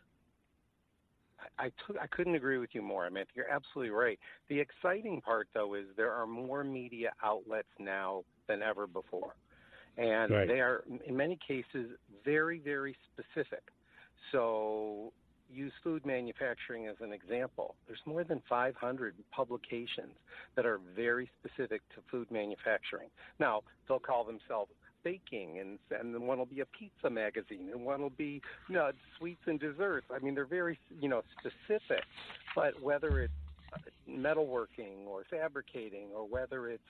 I 1.58 1.68
t- 1.68 1.98
I 2.00 2.06
couldn't 2.06 2.34
agree 2.34 2.58
with 2.58 2.70
you 2.72 2.82
more. 2.82 3.06
I 3.06 3.10
mean, 3.10 3.24
you're 3.34 3.50
absolutely 3.50 3.90
right. 3.90 4.18
The 4.48 4.58
exciting 4.58 5.20
part, 5.20 5.48
though, 5.54 5.74
is 5.74 5.86
there 5.96 6.12
are 6.12 6.26
more 6.26 6.64
media 6.64 7.12
outlets 7.22 7.68
now 7.78 8.24
than 8.46 8.62
ever 8.62 8.86
before. 8.86 9.34
And 9.96 10.30
right. 10.30 10.48
they 10.48 10.60
are, 10.60 10.84
in 11.06 11.16
many 11.16 11.38
cases, 11.46 11.90
very, 12.24 12.60
very 12.60 12.96
specific. 13.12 13.62
So 14.32 15.12
use 15.52 15.72
food 15.82 16.06
manufacturing 16.06 16.86
as 16.86 16.96
an 17.00 17.12
example. 17.12 17.74
There's 17.86 18.00
more 18.06 18.24
than 18.24 18.42
500 18.48 19.14
publications 19.32 20.14
that 20.56 20.64
are 20.64 20.80
very 20.94 21.28
specific 21.40 21.82
to 21.94 22.02
food 22.10 22.30
manufacturing. 22.30 23.08
Now, 23.38 23.62
they'll 23.88 23.98
call 23.98 24.24
themselves 24.24 24.70
baking, 25.02 25.58
and 25.58 25.78
and 25.98 26.26
one 26.26 26.38
will 26.38 26.46
be 26.46 26.60
a 26.60 26.66
pizza 26.66 27.10
magazine, 27.10 27.70
and 27.72 27.84
one 27.84 28.02
will 28.02 28.10
be 28.10 28.40
you 28.68 28.74
know, 28.74 28.90
sweets 29.18 29.40
and 29.46 29.58
desserts. 29.58 30.06
I 30.14 30.18
mean, 30.18 30.34
they're 30.34 30.44
very 30.44 30.78
you 31.00 31.08
know 31.08 31.22
specific. 31.38 32.04
But 32.54 32.80
whether 32.82 33.20
it's 33.20 33.32
metalworking 34.08 35.06
or 35.06 35.24
fabricating, 35.30 36.08
or 36.14 36.26
whether 36.26 36.68
it's 36.68 36.82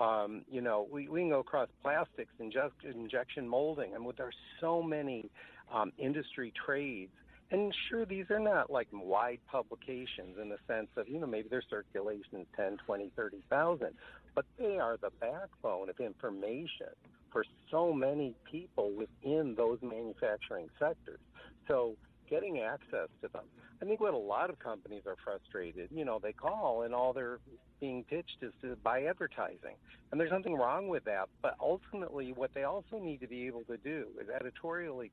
um, 0.00 0.42
you 0.50 0.60
know, 0.60 0.86
we, 0.90 1.08
we 1.08 1.20
can 1.20 1.30
go 1.30 1.40
across 1.40 1.68
plastics, 1.82 2.32
inject, 2.38 2.84
injection 2.84 3.46
molding. 3.46 3.94
I 3.94 3.98
mean, 3.98 4.12
there 4.16 4.26
are 4.26 4.32
so 4.60 4.82
many 4.82 5.30
um, 5.72 5.92
industry 5.98 6.52
trades 6.64 7.12
and 7.52 7.74
sure, 7.90 8.06
these 8.06 8.30
are 8.30 8.38
not 8.38 8.70
like 8.70 8.88
wide 8.92 9.40
publications 9.46 10.38
in 10.40 10.48
the 10.48 10.56
sense 10.66 10.88
of, 10.96 11.06
you 11.06 11.20
know, 11.20 11.26
maybe 11.26 11.50
their 11.50 11.62
circulation 11.68 12.40
is 12.40 12.46
10, 12.56 12.78
20, 12.86 13.12
30,000, 13.14 13.88
but 14.34 14.46
they 14.58 14.78
are 14.78 14.96
the 14.96 15.10
backbone 15.20 15.90
of 15.90 16.00
information 16.00 16.88
for 17.30 17.44
so 17.70 17.92
many 17.92 18.34
people 18.50 18.90
within 18.92 19.54
those 19.54 19.78
manufacturing 19.82 20.70
sectors. 20.78 21.20
So 21.68 21.96
getting 22.32 22.60
access 22.60 23.08
to 23.20 23.28
them. 23.28 23.44
I 23.82 23.84
think 23.84 24.00
what 24.00 24.14
a 24.14 24.16
lot 24.16 24.48
of 24.48 24.58
companies 24.58 25.02
are 25.06 25.16
frustrated, 25.22 25.90
you 25.94 26.06
know, 26.06 26.18
they 26.18 26.32
call 26.32 26.82
and 26.82 26.94
all 26.94 27.12
they're 27.12 27.40
being 27.78 28.04
pitched 28.04 28.38
is 28.40 28.52
to 28.62 28.74
buy 28.82 29.02
advertising. 29.02 29.76
And 30.10 30.18
there's 30.18 30.30
nothing 30.30 30.54
wrong 30.54 30.88
with 30.88 31.04
that. 31.04 31.28
But 31.42 31.56
ultimately, 31.60 32.32
what 32.32 32.54
they 32.54 32.62
also 32.62 32.98
need 32.98 33.20
to 33.20 33.26
be 33.26 33.46
able 33.46 33.64
to 33.64 33.76
do 33.76 34.06
is 34.18 34.28
editorially 34.34 35.12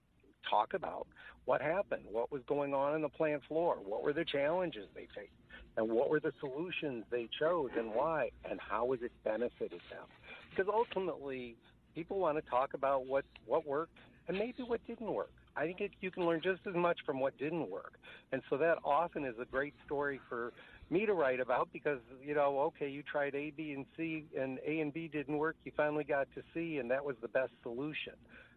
talk 0.50 0.74
about 0.74 1.08
what 1.44 1.62
happened, 1.62 2.04
what 2.10 2.32
was 2.32 2.42
going 2.48 2.74
on 2.74 2.96
in 2.96 3.02
the 3.02 3.10
plant 3.10 3.42
floor, 3.50 3.78
what 3.84 4.02
were 4.02 4.14
the 4.14 4.24
challenges 4.24 4.86
they 4.96 5.08
faced, 5.14 5.34
and 5.76 5.90
what 5.90 6.10
were 6.10 6.22
the 6.22 6.32
solutions 6.40 7.04
they 7.12 7.28
chose 7.38 7.72
and 7.78 7.94
why, 7.94 8.30
and 8.50 8.62
how 8.62 8.90
has 8.92 9.02
it 9.02 9.12
benefited 9.26 9.82
them. 9.90 10.08
Because 10.52 10.72
ultimately, 10.74 11.58
people 11.96 12.20
want 12.20 12.42
to 12.42 12.50
talk 12.50 12.76
about 12.76 13.08
what, 13.08 13.26
what 13.46 13.68
worked 13.68 13.98
and 14.30 14.38
maybe 14.38 14.64
what 14.64 14.80
didn't 14.88 15.12
work. 15.12 15.32
I 15.60 15.66
think 15.66 15.82
it, 15.82 15.92
you 16.00 16.10
can 16.10 16.26
learn 16.26 16.40
just 16.42 16.62
as 16.68 16.74
much 16.74 17.00
from 17.06 17.20
what 17.20 17.38
didn't 17.38 17.70
work. 17.70 17.96
And 18.32 18.42
so 18.50 18.58
that 18.58 18.78
often 18.86 19.26
is 19.26 19.36
a 19.42 19.46
great 19.46 19.74
story 19.86 20.22
for 20.30 20.54
me 20.90 21.06
to 21.06 21.14
write 21.14 21.42
about 21.42 21.68
because, 21.74 22.00
you 22.26 22.34
know, 22.34 22.60
okay, 22.60 22.90
you 22.90 23.04
tried 23.04 23.36
A, 23.36 23.52
B, 23.52 23.74
and 23.74 23.86
C, 23.98 24.24
and 24.40 24.60
A 24.66 24.80
and 24.80 24.94
B 24.94 25.10
didn't 25.12 25.38
work. 25.38 25.58
You 25.66 25.74
finally 25.76 26.06
got 26.06 26.30
to 26.36 26.44
C, 26.54 26.78
and 26.78 26.90
that 26.90 27.04
was 27.04 27.18
the 27.22 27.28
best 27.28 27.52
solution. 27.62 28.14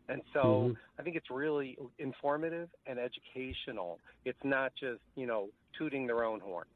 And 0.08 0.22
so 0.32 0.40
mm-hmm. 0.40 0.72
I 0.98 1.02
think 1.02 1.16
it's 1.16 1.30
really 1.30 1.76
informative 1.98 2.68
and 2.86 3.00
educational. 3.00 3.98
It's 4.24 4.38
not 4.44 4.72
just, 4.78 5.00
you 5.16 5.26
know, 5.26 5.48
tooting 5.76 6.06
their 6.06 6.22
own 6.22 6.38
horn. 6.38 6.66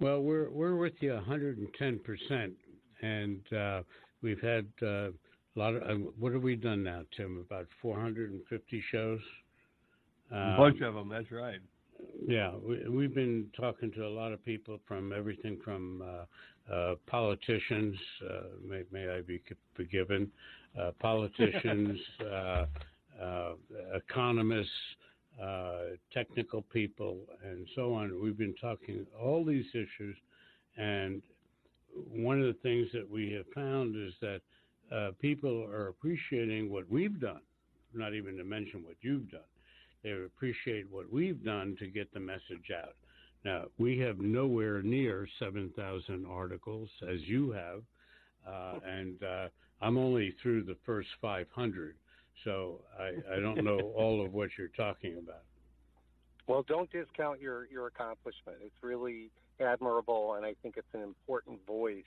Well, 0.00 0.22
we're 0.22 0.50
we're 0.50 0.76
with 0.76 0.94
you 1.00 1.12
110 1.14 1.98
percent, 1.98 2.54
and 3.02 3.40
uh, 3.52 3.82
we've 4.22 4.40
had 4.40 4.66
uh, 4.82 5.08
lot 5.60 5.74
of. 5.76 5.82
Uh, 5.82 5.94
what 6.18 6.32
have 6.32 6.42
we 6.42 6.56
done 6.56 6.82
now, 6.82 7.02
Tim? 7.16 7.44
About 7.46 7.66
450 7.82 8.82
shows. 8.90 9.20
Um, 10.32 10.38
a 10.38 10.56
bunch 10.56 10.80
of 10.80 10.94
them. 10.94 11.08
That's 11.08 11.30
right. 11.30 11.60
Yeah, 12.26 12.52
we, 12.56 13.02
have 13.04 13.14
been 13.14 13.48
talking 13.54 13.92
to 13.92 14.06
a 14.06 14.08
lot 14.08 14.32
of 14.32 14.42
people 14.42 14.80
from 14.88 15.12
everything 15.12 15.58
from 15.62 16.02
uh, 16.02 16.72
uh, 16.72 16.94
politicians. 17.06 17.94
Uh, 18.24 18.40
may, 18.66 18.84
may, 18.90 19.10
I 19.10 19.20
be 19.20 19.42
forgiven? 19.74 20.30
Uh, 20.80 20.92
politicians, 20.98 21.98
uh, 22.32 22.64
economists, 23.94 24.70
technical 26.10 26.62
people, 26.62 27.18
and 27.44 27.66
so 27.74 27.92
on. 27.92 28.18
We've 28.22 28.38
been 28.38 28.54
talking 28.58 29.06
all 29.20 29.44
these 29.44 29.66
issues, 29.74 30.16
and 30.78 31.20
one 31.92 32.40
of 32.40 32.46
the 32.46 32.60
things 32.62 32.88
that 32.94 33.08
we 33.08 33.30
have 33.32 33.46
found 33.54 33.94
is 33.94 34.14
that 34.22 34.40
uh, 34.94 35.10
people 35.20 35.64
are 35.64 35.88
appreciating 35.88 36.70
what 36.70 36.88
we've 36.90 37.20
done, 37.20 37.40
not 37.94 38.14
even 38.14 38.36
to 38.36 38.44
mention 38.44 38.84
what 38.84 38.96
you've 39.00 39.30
done. 39.30 39.40
They 40.02 40.12
appreciate 40.12 40.90
what 40.90 41.12
we've 41.12 41.44
done 41.44 41.76
to 41.78 41.86
get 41.86 42.12
the 42.12 42.20
message 42.20 42.70
out. 42.76 42.94
Now, 43.44 43.64
we 43.78 43.98
have 43.98 44.18
nowhere 44.18 44.82
near 44.82 45.26
7,000 45.38 46.26
articles 46.26 46.88
as 47.08 47.20
you 47.22 47.52
have, 47.52 47.82
uh, 48.46 48.80
and 48.86 49.22
uh, 49.22 49.48
I'm 49.80 49.96
only 49.96 50.34
through 50.42 50.64
the 50.64 50.76
first 50.84 51.08
500, 51.22 51.96
so 52.44 52.80
I, 52.98 53.36
I 53.36 53.40
don't 53.40 53.64
know 53.64 53.78
all 53.96 54.24
of 54.24 54.32
what 54.32 54.50
you're 54.58 54.68
talking 54.68 55.18
about. 55.18 55.42
Well, 56.46 56.64
don't 56.66 56.90
discount 56.90 57.40
your, 57.40 57.66
your 57.70 57.86
accomplishment. 57.86 58.58
It's 58.62 58.74
really 58.82 59.30
admirable, 59.60 60.34
and 60.34 60.44
I 60.44 60.54
think 60.62 60.76
it's 60.76 60.94
an 60.94 61.02
important 61.02 61.64
voice 61.66 62.04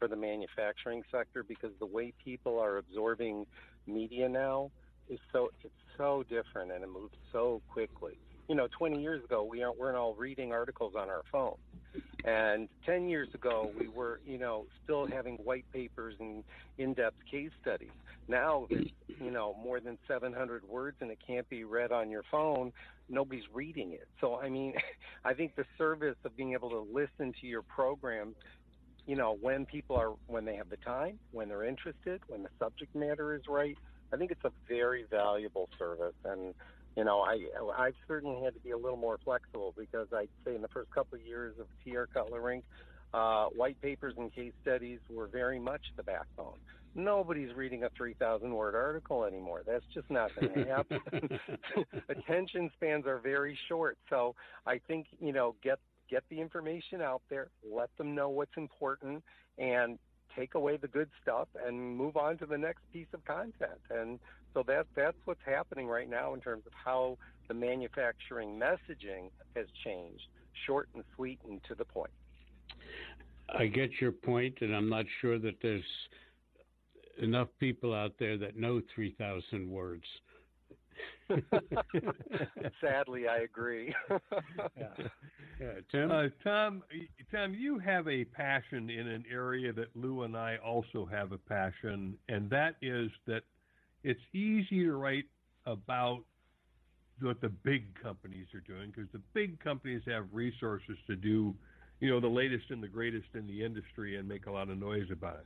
for 0.00 0.08
the 0.08 0.16
manufacturing 0.16 1.04
sector 1.12 1.44
because 1.44 1.70
the 1.78 1.86
way 1.86 2.12
people 2.24 2.58
are 2.58 2.78
absorbing 2.78 3.46
media 3.86 4.28
now 4.28 4.70
is 5.08 5.20
so 5.32 5.50
it's 5.62 5.72
so 5.96 6.24
different 6.28 6.72
and 6.72 6.82
it 6.82 6.88
moves 6.88 7.14
so 7.30 7.60
quickly. 7.70 8.18
You 8.48 8.56
know, 8.56 8.66
20 8.76 9.00
years 9.00 9.22
ago 9.22 9.44
we 9.44 9.62
aren't 9.62 9.78
weren't 9.78 9.96
all 9.96 10.14
reading 10.14 10.50
articles 10.50 10.94
on 10.96 11.08
our 11.08 11.22
phone. 11.30 11.56
And 12.24 12.68
10 12.84 13.08
years 13.08 13.28
ago, 13.34 13.72
we 13.78 13.88
were, 13.88 14.20
you 14.26 14.38
know, 14.38 14.66
still 14.84 15.06
having 15.06 15.36
white 15.36 15.64
papers 15.72 16.14
and 16.20 16.44
in-depth 16.78 17.16
case 17.30 17.50
studies. 17.62 17.90
Now, 18.28 18.66
you 18.70 19.30
know, 19.30 19.56
more 19.62 19.80
than 19.80 19.98
700 20.06 20.68
words 20.68 20.98
and 21.00 21.10
it 21.10 21.18
can't 21.26 21.48
be 21.48 21.64
read 21.64 21.92
on 21.92 22.10
your 22.10 22.22
phone. 22.30 22.72
Nobody's 23.08 23.44
reading 23.52 23.92
it. 23.92 24.06
So, 24.20 24.36
I 24.36 24.50
mean, 24.50 24.74
I 25.24 25.34
think 25.34 25.56
the 25.56 25.64
service 25.78 26.16
of 26.24 26.36
being 26.36 26.52
able 26.52 26.70
to 26.70 26.86
listen 26.92 27.32
to 27.40 27.46
your 27.46 27.62
program, 27.62 28.34
you 29.10 29.16
know, 29.16 29.36
when 29.40 29.66
people 29.66 29.96
are, 29.96 30.12
when 30.28 30.44
they 30.44 30.54
have 30.54 30.70
the 30.70 30.76
time, 30.76 31.18
when 31.32 31.48
they're 31.48 31.64
interested, 31.64 32.20
when 32.28 32.44
the 32.44 32.48
subject 32.60 32.94
matter 32.94 33.34
is 33.34 33.42
right, 33.48 33.76
I 34.12 34.16
think 34.16 34.30
it's 34.30 34.44
a 34.44 34.52
very 34.68 35.04
valuable 35.10 35.68
service. 35.76 36.14
And 36.24 36.54
you 36.96 37.02
know, 37.02 37.18
I 37.18 37.40
I've 37.76 37.96
certainly 38.06 38.40
had 38.44 38.54
to 38.54 38.60
be 38.60 38.70
a 38.70 38.76
little 38.76 38.96
more 38.96 39.18
flexible 39.24 39.74
because 39.76 40.06
I'd 40.16 40.28
say 40.44 40.54
in 40.54 40.62
the 40.62 40.68
first 40.68 40.92
couple 40.92 41.18
of 41.18 41.26
years 41.26 41.56
of 41.58 41.66
TR 41.84 42.04
Cutler 42.14 42.40
Inc., 42.40 42.62
uh, 43.12 43.46
white 43.48 43.82
papers 43.82 44.14
and 44.16 44.32
case 44.32 44.52
studies 44.62 45.00
were 45.10 45.26
very 45.26 45.58
much 45.58 45.82
the 45.96 46.04
backbone. 46.04 46.58
Nobody's 46.94 47.52
reading 47.56 47.82
a 47.82 47.90
3,000 47.96 48.52
word 48.54 48.76
article 48.76 49.24
anymore. 49.24 49.62
That's 49.66 49.84
just 49.92 50.08
not 50.08 50.30
going 50.38 50.54
to 50.54 50.66
happen. 50.66 51.00
Attention 52.08 52.70
spans 52.76 53.06
are 53.06 53.18
very 53.18 53.58
short. 53.68 53.98
So 54.08 54.36
I 54.66 54.80
think, 54.86 55.06
you 55.20 55.32
know, 55.32 55.56
get 55.64 55.80
get 56.10 56.24
the 56.28 56.40
information 56.40 57.00
out 57.00 57.22
there, 57.30 57.48
let 57.70 57.88
them 57.96 58.14
know 58.14 58.28
what's 58.28 58.56
important, 58.56 59.22
and 59.58 59.98
take 60.36 60.54
away 60.54 60.76
the 60.76 60.88
good 60.88 61.08
stuff 61.22 61.48
and 61.66 61.96
move 61.96 62.16
on 62.16 62.38
to 62.38 62.46
the 62.46 62.58
next 62.58 62.80
piece 62.92 63.06
of 63.12 63.24
content. 63.24 63.80
And 63.90 64.18
so 64.54 64.62
that 64.66 64.86
that's 64.96 65.16
what's 65.24 65.40
happening 65.44 65.86
right 65.86 66.08
now 66.08 66.34
in 66.34 66.40
terms 66.40 66.64
of 66.66 66.72
how 66.72 67.18
the 67.48 67.54
manufacturing 67.54 68.58
messaging 68.58 69.30
has 69.56 69.66
changed, 69.84 70.26
short 70.66 70.88
and 70.94 71.04
sweet 71.14 71.38
and 71.48 71.60
to 71.64 71.74
the 71.74 71.84
point. 71.84 72.10
I 73.48 73.66
get 73.66 74.00
your 74.00 74.12
point, 74.12 74.58
and 74.60 74.74
I'm 74.74 74.88
not 74.88 75.06
sure 75.20 75.38
that 75.38 75.56
there's 75.60 75.82
enough 77.20 77.48
people 77.58 77.92
out 77.92 78.12
there 78.18 78.38
that 78.38 78.56
know 78.56 78.80
3,000 78.94 79.68
words. 79.68 80.04
Sadly, 82.80 83.28
I 83.28 83.38
agree. 83.38 83.94
yeah. 84.76 84.88
yeah. 85.60 85.72
Tim? 85.90 86.10
Uh, 86.10 86.24
Tom, 86.42 86.82
Tom, 87.32 87.54
you 87.54 87.78
have 87.78 88.08
a 88.08 88.24
passion 88.24 88.90
in 88.90 89.06
an 89.06 89.24
area 89.30 89.72
that 89.72 89.94
Lou 89.94 90.22
and 90.22 90.36
I 90.36 90.56
also 90.56 91.06
have 91.10 91.32
a 91.32 91.38
passion, 91.38 92.16
and 92.28 92.50
that 92.50 92.76
is 92.82 93.10
that 93.26 93.42
it's 94.02 94.20
easy 94.32 94.84
to 94.84 94.92
write 94.92 95.26
about 95.66 96.24
what 97.20 97.40
the 97.40 97.48
big 97.48 97.84
companies 98.00 98.46
are 98.54 98.60
doing 98.60 98.90
because 98.90 99.10
the 99.12 99.20
big 99.34 99.60
companies 99.60 100.02
have 100.06 100.24
resources 100.32 100.96
to 101.06 101.16
do, 101.16 101.54
you 102.00 102.10
know, 102.10 102.18
the 102.18 102.26
latest 102.26 102.64
and 102.70 102.82
the 102.82 102.88
greatest 102.88 103.28
in 103.34 103.46
the 103.46 103.62
industry 103.62 104.16
and 104.16 104.26
make 104.26 104.46
a 104.46 104.50
lot 104.50 104.70
of 104.70 104.78
noise 104.78 105.08
about 105.12 105.34
it. 105.34 105.44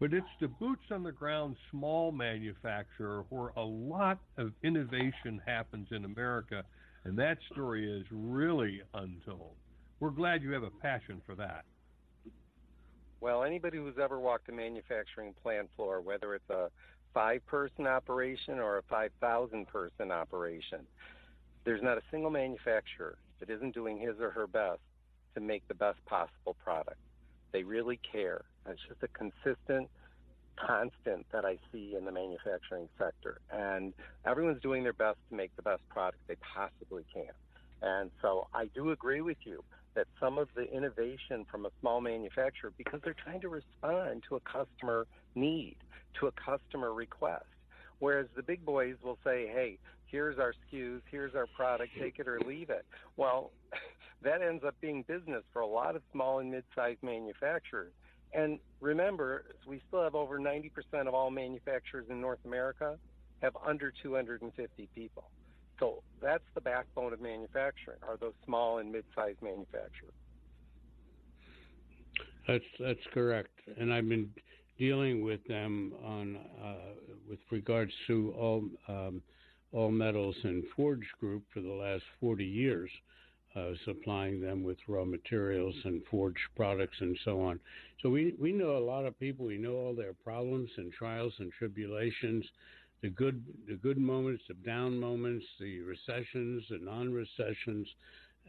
But 0.00 0.14
it's 0.14 0.26
the 0.40 0.48
boots 0.48 0.84
on 0.90 1.02
the 1.02 1.12
ground 1.12 1.56
small 1.70 2.10
manufacturer 2.10 3.26
where 3.28 3.52
a 3.56 3.62
lot 3.62 4.18
of 4.38 4.52
innovation 4.64 5.42
happens 5.46 5.88
in 5.90 6.06
America, 6.06 6.64
and 7.04 7.18
that 7.18 7.36
story 7.52 7.86
is 7.86 8.06
really 8.10 8.80
untold. 8.94 9.56
We're 10.00 10.10
glad 10.10 10.42
you 10.42 10.52
have 10.52 10.62
a 10.62 10.70
passion 10.70 11.20
for 11.26 11.34
that. 11.34 11.64
Well, 13.20 13.44
anybody 13.44 13.76
who's 13.76 13.98
ever 14.02 14.18
walked 14.18 14.48
a 14.48 14.52
manufacturing 14.52 15.34
plant 15.42 15.68
floor, 15.76 16.00
whether 16.00 16.34
it's 16.34 16.48
a 16.48 16.70
five 17.12 17.44
person 17.44 17.86
operation 17.86 18.58
or 18.58 18.78
a 18.78 18.82
5,000 18.84 19.66
person 19.66 20.10
operation, 20.10 20.86
there's 21.64 21.82
not 21.82 21.98
a 21.98 22.02
single 22.10 22.30
manufacturer 22.30 23.18
that 23.38 23.50
isn't 23.50 23.74
doing 23.74 23.98
his 23.98 24.18
or 24.18 24.30
her 24.30 24.46
best 24.46 24.80
to 25.34 25.42
make 25.42 25.68
the 25.68 25.74
best 25.74 26.02
possible 26.06 26.56
product. 26.64 26.96
They 27.52 27.64
really 27.64 28.00
care. 28.10 28.44
It's 28.68 28.80
just 28.88 29.02
a 29.02 29.08
consistent 29.08 29.88
constant 30.56 31.26
that 31.32 31.44
I 31.44 31.58
see 31.72 31.94
in 31.96 32.04
the 32.04 32.12
manufacturing 32.12 32.88
sector. 32.98 33.40
And 33.50 33.92
everyone's 34.26 34.62
doing 34.62 34.82
their 34.82 34.92
best 34.92 35.18
to 35.30 35.36
make 35.36 35.54
the 35.56 35.62
best 35.62 35.86
product 35.88 36.18
they 36.28 36.36
possibly 36.36 37.04
can. 37.12 37.32
And 37.82 38.10
so 38.20 38.48
I 38.52 38.66
do 38.74 38.90
agree 38.90 39.22
with 39.22 39.38
you 39.44 39.64
that 39.94 40.06
some 40.20 40.38
of 40.38 40.48
the 40.54 40.70
innovation 40.70 41.46
from 41.50 41.66
a 41.66 41.70
small 41.80 42.00
manufacturer, 42.00 42.72
because 42.76 43.00
they're 43.02 43.16
trying 43.24 43.40
to 43.40 43.48
respond 43.48 44.22
to 44.28 44.36
a 44.36 44.40
customer 44.40 45.06
need, 45.34 45.76
to 46.20 46.26
a 46.26 46.32
customer 46.32 46.92
request. 46.92 47.46
Whereas 47.98 48.26
the 48.36 48.42
big 48.42 48.64
boys 48.64 48.96
will 49.02 49.18
say, 49.24 49.46
hey, 49.52 49.78
here's 50.06 50.38
our 50.38 50.52
SKUs, 50.52 51.00
here's 51.10 51.34
our 51.34 51.46
product, 51.46 51.90
take 51.98 52.18
it 52.18 52.28
or 52.28 52.40
leave 52.40 52.70
it. 52.70 52.84
Well, 53.16 53.50
that 54.22 54.42
ends 54.42 54.64
up 54.64 54.74
being 54.80 55.02
business 55.02 55.42
for 55.52 55.60
a 55.60 55.66
lot 55.66 55.96
of 55.96 56.02
small 56.12 56.38
and 56.38 56.50
mid 56.50 56.64
sized 56.74 57.02
manufacturers. 57.02 57.92
And 58.32 58.58
remember, 58.80 59.44
we 59.66 59.82
still 59.88 60.02
have 60.02 60.14
over 60.14 60.38
90% 60.38 60.70
of 61.06 61.14
all 61.14 61.30
manufacturers 61.30 62.06
in 62.10 62.20
North 62.20 62.38
America 62.44 62.96
have 63.42 63.56
under 63.66 63.92
250 64.02 64.88
people. 64.94 65.30
So 65.78 66.02
that's 66.22 66.44
the 66.54 66.60
backbone 66.60 67.12
of 67.12 67.20
manufacturing, 67.20 67.98
are 68.06 68.16
those 68.18 68.34
small 68.44 68.78
and 68.78 68.92
mid-sized 68.92 69.40
manufacturers. 69.42 70.12
That's 72.46 72.64
that's 72.78 73.06
correct, 73.14 73.52
and 73.78 73.92
I've 73.92 74.08
been 74.08 74.30
dealing 74.78 75.22
with 75.22 75.44
them 75.46 75.92
on 76.04 76.36
uh, 76.62 76.74
with 77.28 77.38
regards 77.50 77.92
to 78.08 78.34
all 78.36 78.64
um, 78.88 79.22
All 79.72 79.90
Metals 79.90 80.36
and 80.42 80.64
Forge 80.74 81.06
Group 81.20 81.44
for 81.52 81.60
the 81.60 81.72
last 81.72 82.02
40 82.18 82.44
years, 82.44 82.90
uh, 83.56 83.70
supplying 83.84 84.40
them 84.40 84.62
with 84.62 84.78
raw 84.86 85.04
materials 85.04 85.74
and 85.84 86.02
forged 86.10 86.38
products 86.56 86.96
and 87.00 87.18
so 87.24 87.40
on. 87.40 87.58
So 88.02 88.08
we, 88.08 88.34
we 88.38 88.52
know 88.52 88.76
a 88.76 88.78
lot 88.78 89.06
of 89.06 89.18
people. 89.18 89.46
We 89.46 89.58
know 89.58 89.74
all 89.74 89.94
their 89.94 90.12
problems 90.12 90.70
and 90.76 90.92
trials 90.92 91.32
and 91.38 91.50
tribulations, 91.52 92.44
the 93.02 93.10
good 93.10 93.42
the 93.66 93.74
good 93.74 93.98
moments, 93.98 94.42
the 94.46 94.54
down 94.54 94.98
moments, 94.98 95.44
the 95.58 95.80
recessions, 95.80 96.64
the 96.70 96.78
non-recessions, 96.80 97.88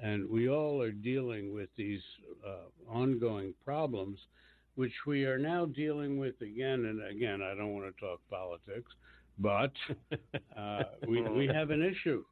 and 0.01 0.29
we 0.29 0.49
all 0.49 0.81
are 0.81 0.91
dealing 0.91 1.53
with 1.53 1.69
these 1.77 2.01
uh, 2.45 2.91
ongoing 2.91 3.53
problems, 3.63 4.19
which 4.75 4.93
we 5.07 5.25
are 5.25 5.37
now 5.37 5.65
dealing 5.65 6.19
with 6.19 6.39
again 6.41 6.85
and 6.85 7.01
again. 7.09 7.41
I 7.41 7.55
don't 7.55 7.73
want 7.73 7.93
to 7.95 7.99
talk 7.99 8.19
politics, 8.29 8.91
but 9.39 9.71
uh, 10.57 10.83
we 11.07 11.21
we 11.21 11.47
have 11.53 11.71
an 11.71 11.81
issue. 11.81 12.23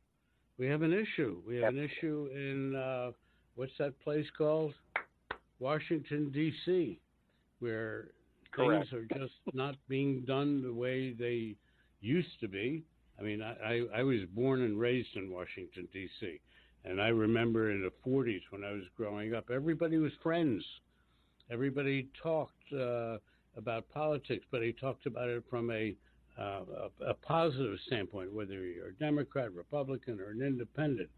We 0.59 0.67
have 0.67 0.81
an 0.81 0.91
issue. 0.91 1.41
We 1.47 1.55
have 1.57 1.73
an 1.73 1.79
issue 1.79 2.29
in 2.33 2.75
uh, 2.75 3.11
what's 3.55 3.71
that 3.79 3.97
place 4.01 4.25
called? 4.37 4.73
Washington 5.59 6.31
D.C., 6.31 6.99
where 7.59 8.09
Correct. 8.51 8.89
things 8.89 8.93
are 8.93 9.17
just 9.17 9.33
not 9.53 9.75
being 9.87 10.25
done 10.25 10.61
the 10.61 10.73
way 10.73 11.13
they 11.13 11.55
used 12.01 12.39
to 12.41 12.49
be. 12.49 12.83
I 13.17 13.23
mean, 13.23 13.41
I, 13.41 13.55
I, 13.63 13.99
I 13.99 14.03
was 14.03 14.19
born 14.33 14.61
and 14.61 14.77
raised 14.77 15.15
in 15.15 15.31
Washington 15.31 15.87
D.C. 15.93 16.39
And 16.83 17.01
I 17.01 17.07
remember 17.07 17.71
in 17.71 17.81
the 17.81 17.91
40s 18.09 18.41
when 18.49 18.65
I 18.65 18.71
was 18.71 18.83
growing 18.97 19.33
up, 19.33 19.49
everybody 19.53 19.97
was 19.97 20.11
friends. 20.21 20.63
Everybody 21.49 22.09
talked 22.21 22.73
uh, 22.73 23.17
about 23.57 23.89
politics, 23.89 24.45
but 24.51 24.61
he 24.61 24.73
talked 24.73 25.05
about 25.05 25.29
it 25.29 25.43
from 25.49 25.71
a, 25.71 25.95
uh, 26.39 26.61
a, 27.01 27.09
a 27.09 27.13
positive 27.15 27.77
standpoint, 27.87 28.33
whether 28.33 28.53
you're 28.65 28.89
a 28.89 28.93
Democrat, 28.93 29.53
Republican, 29.53 30.19
or 30.19 30.31
an 30.31 30.41
independent. 30.41 31.09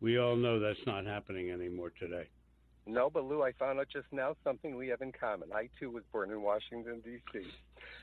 We 0.00 0.18
all 0.18 0.34
know 0.34 0.58
that's 0.58 0.84
not 0.86 1.06
happening 1.06 1.50
anymore 1.50 1.92
today. 1.98 2.28
No, 2.86 3.08
but 3.08 3.24
Lou, 3.24 3.42
I 3.42 3.52
found 3.52 3.78
out 3.78 3.86
just 3.92 4.06
now 4.10 4.34
something 4.42 4.74
we 4.74 4.88
have 4.88 5.00
in 5.00 5.12
common. 5.12 5.50
I 5.54 5.68
too 5.78 5.90
was 5.90 6.02
born 6.12 6.32
in 6.32 6.42
Washington 6.42 7.00
D.C. 7.04 7.46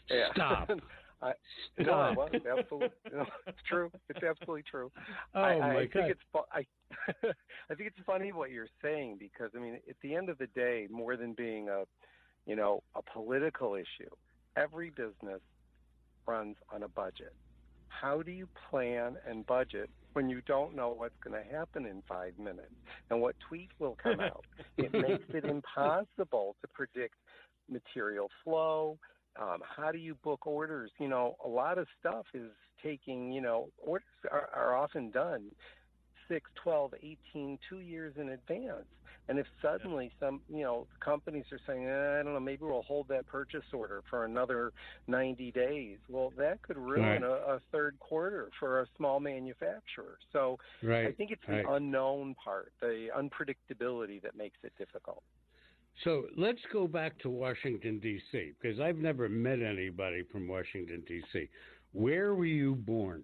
Yeah. 0.09 0.27
Stop. 0.33 0.69
I, 1.21 1.33
Stop. 1.81 1.85
no, 1.85 1.93
I 1.93 2.11
was 2.11 2.31
absolutely. 2.33 2.89
No, 3.13 3.25
it's 3.45 3.57
true. 3.67 3.91
It's 4.07 4.23
absolutely 4.23 4.63
true. 4.71 4.89
Oh 5.35 5.41
I, 5.41 5.59
my 5.59 5.77
I 5.79 5.85
God! 5.85 5.93
think 5.93 6.11
it's 6.11 6.21
I, 6.53 6.65
I 7.69 7.75
think 7.75 7.89
it's 7.89 8.05
funny 8.05 8.31
what 8.31 8.51
you're 8.51 8.69
saying 8.81 9.17
because 9.19 9.51
I 9.53 9.59
mean, 9.59 9.79
at 9.89 9.97
the 10.01 10.15
end 10.15 10.29
of 10.29 10.37
the 10.37 10.47
day, 10.47 10.87
more 10.89 11.17
than 11.17 11.33
being 11.33 11.67
a, 11.67 11.83
you 12.45 12.55
know, 12.55 12.83
a 12.95 13.01
political 13.01 13.75
issue, 13.75 14.09
every 14.55 14.91
business 14.91 15.41
runs 16.29 16.55
on 16.71 16.83
a 16.83 16.87
budget. 16.87 17.33
How 17.87 18.21
do 18.21 18.31
you 18.31 18.47
plan 18.69 19.17
and 19.27 19.45
budget 19.45 19.89
when 20.13 20.29
you 20.29 20.41
don't 20.45 20.75
know 20.75 20.93
what's 20.95 21.15
going 21.23 21.41
to 21.41 21.57
happen 21.57 21.85
in 21.85 22.03
five 22.07 22.33
minutes 22.37 22.73
and 23.09 23.19
what 23.19 23.35
tweet 23.47 23.69
will 23.79 23.97
come 24.01 24.19
out? 24.19 24.45
it 24.77 24.93
makes 24.93 25.25
it 25.29 25.43
impossible 25.43 26.55
to 26.61 26.67
predict 26.73 27.15
material 27.69 28.29
flow. 28.43 28.97
Um, 29.41 29.59
how 29.63 29.91
do 29.91 29.97
you 29.97 30.15
book 30.23 30.45
orders? 30.45 30.91
You 30.99 31.07
know, 31.07 31.35
a 31.43 31.47
lot 31.47 31.77
of 31.77 31.87
stuff 31.99 32.25
is 32.33 32.51
taking, 32.83 33.31
you 33.31 33.41
know, 33.41 33.69
orders 33.77 34.05
are, 34.31 34.49
are 34.55 34.77
often 34.77 35.09
done 35.09 35.51
six, 36.27 36.49
twelve, 36.61 36.93
eighteen, 37.01 37.57
two 37.69 37.79
years 37.79 38.13
in 38.17 38.29
advance. 38.29 38.85
And 39.29 39.37
if 39.37 39.45
suddenly 39.61 40.11
some, 40.19 40.41
you 40.51 40.63
know, 40.63 40.87
companies 40.99 41.45
are 41.51 41.59
saying, 41.67 41.85
eh, 41.85 42.19
I 42.19 42.23
don't 42.23 42.33
know, 42.33 42.39
maybe 42.39 42.63
we'll 42.63 42.81
hold 42.81 43.07
that 43.09 43.27
purchase 43.27 43.63
order 43.71 44.01
for 44.09 44.25
another 44.25 44.73
90 45.07 45.51
days. 45.51 45.99
Well, 46.09 46.33
that 46.37 46.63
could 46.63 46.77
ruin 46.77 47.21
Right. 47.21 47.23
a, 47.23 47.53
a 47.53 47.59
third 47.71 47.99
quarter 47.99 48.49
for 48.59 48.81
a 48.81 48.87
small 48.97 49.19
manufacturer. 49.19 50.17
So 50.33 50.57
right. 50.81 51.05
I 51.07 51.11
think 51.11 51.29
it's 51.29 51.45
the 51.47 51.57
right. 51.63 51.65
unknown 51.69 52.35
part, 52.43 52.73
the 52.81 53.09
unpredictability 53.15 54.19
that 54.23 54.35
makes 54.35 54.57
it 54.63 54.73
difficult. 54.79 55.21
So 56.03 56.25
let's 56.35 56.61
go 56.73 56.87
back 56.87 57.19
to 57.19 57.29
Washington, 57.29 57.99
D.C., 57.99 58.53
because 58.59 58.79
I've 58.79 58.97
never 58.97 59.29
met 59.29 59.61
anybody 59.61 60.23
from 60.31 60.47
Washington, 60.47 61.03
D.C. 61.07 61.47
Where 61.91 62.33
were 62.33 62.45
you 62.45 62.75
born? 62.75 63.23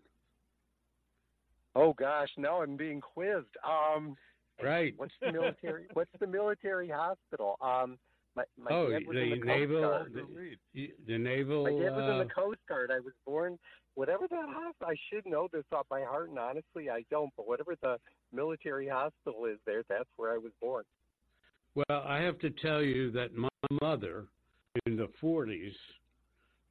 Oh 1.76 1.94
gosh, 1.94 2.30
now 2.38 2.62
I'm 2.62 2.78
being 2.78 3.02
quizzed. 3.02 3.58
Um, 3.66 4.16
Right. 4.64 4.94
What's 4.98 5.14
the 5.22 5.32
military? 5.32 5.86
what's 5.94 6.12
the 6.20 6.28
military 6.28 6.90
hospital? 6.90 7.58
Um, 7.62 7.98
my 8.36 8.44
my 8.58 8.72
Oh, 8.72 8.90
dad 8.90 9.06
was 9.08 9.16
the 9.16 9.22
in 9.22 9.30
the 9.32 9.36
Coast 9.38 9.48
naval- 9.48 9.82
Guard. 9.82 10.14
Reed. 10.34 10.58
Y- 10.76 10.88
The 11.08 11.18
naval. 11.18 11.64
My 11.64 11.72
dad 11.72 11.96
was 11.96 12.04
in 12.06 12.16
uh, 12.16 12.24
the 12.24 12.30
Coast 12.30 12.60
Guard. 12.68 12.92
I 12.94 13.00
was 13.00 13.14
born. 13.26 13.58
Whatever 13.96 14.28
that 14.30 14.46
hospital, 14.50 14.88
I 14.92 14.96
should 15.10 15.26
know 15.26 15.48
this 15.54 15.64
off 15.72 15.88
by 15.90 16.02
heart, 16.02 16.30
and 16.30 16.38
honestly, 16.40 16.90
I 16.90 17.04
don't. 17.10 17.32
But 17.38 17.48
whatever 17.48 17.76
the 17.82 17.98
military 18.34 18.88
hospital 18.90 19.46
is 19.46 19.58
there, 19.66 19.84
that's 19.88 20.10
where 20.18 20.34
I 20.34 20.38
was 20.38 20.52
born. 20.62 20.84
Well, 21.76 22.04
I 22.06 22.18
have 22.22 22.40
to 22.40 22.50
tell 22.50 22.82
you 22.82 23.12
that 23.12 23.36
my 23.36 23.50
mother 23.82 24.26
in 24.86 24.96
the 24.98 25.08
40s 25.22 25.74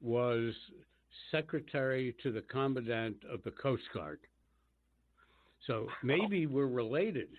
was 0.01 0.53
secretary 1.31 2.15
to 2.23 2.31
the 2.31 2.41
commandant 2.41 3.17
of 3.31 3.41
the 3.43 3.51
Coast 3.51 3.83
Guard. 3.93 4.19
So 5.65 5.87
maybe 6.03 6.45
we're 6.45 6.67
related. 6.67 7.29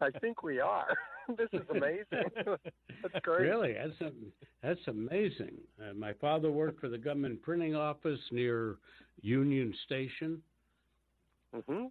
I 0.00 0.10
think 0.20 0.42
we 0.42 0.60
are. 0.60 0.86
this 1.36 1.48
is 1.52 1.62
amazing. 1.70 2.30
that's 3.02 3.18
great. 3.22 3.42
Really, 3.48 3.74
that's 3.74 4.00
a, 4.00 4.12
that's 4.62 4.86
amazing. 4.88 5.54
Uh, 5.80 5.94
my 5.94 6.12
father 6.14 6.50
worked 6.50 6.80
for 6.80 6.88
the 6.88 6.98
government 6.98 7.42
printing 7.42 7.74
office 7.74 8.20
near 8.30 8.76
Union 9.22 9.72
Station, 9.86 10.42
hmm 11.66 11.86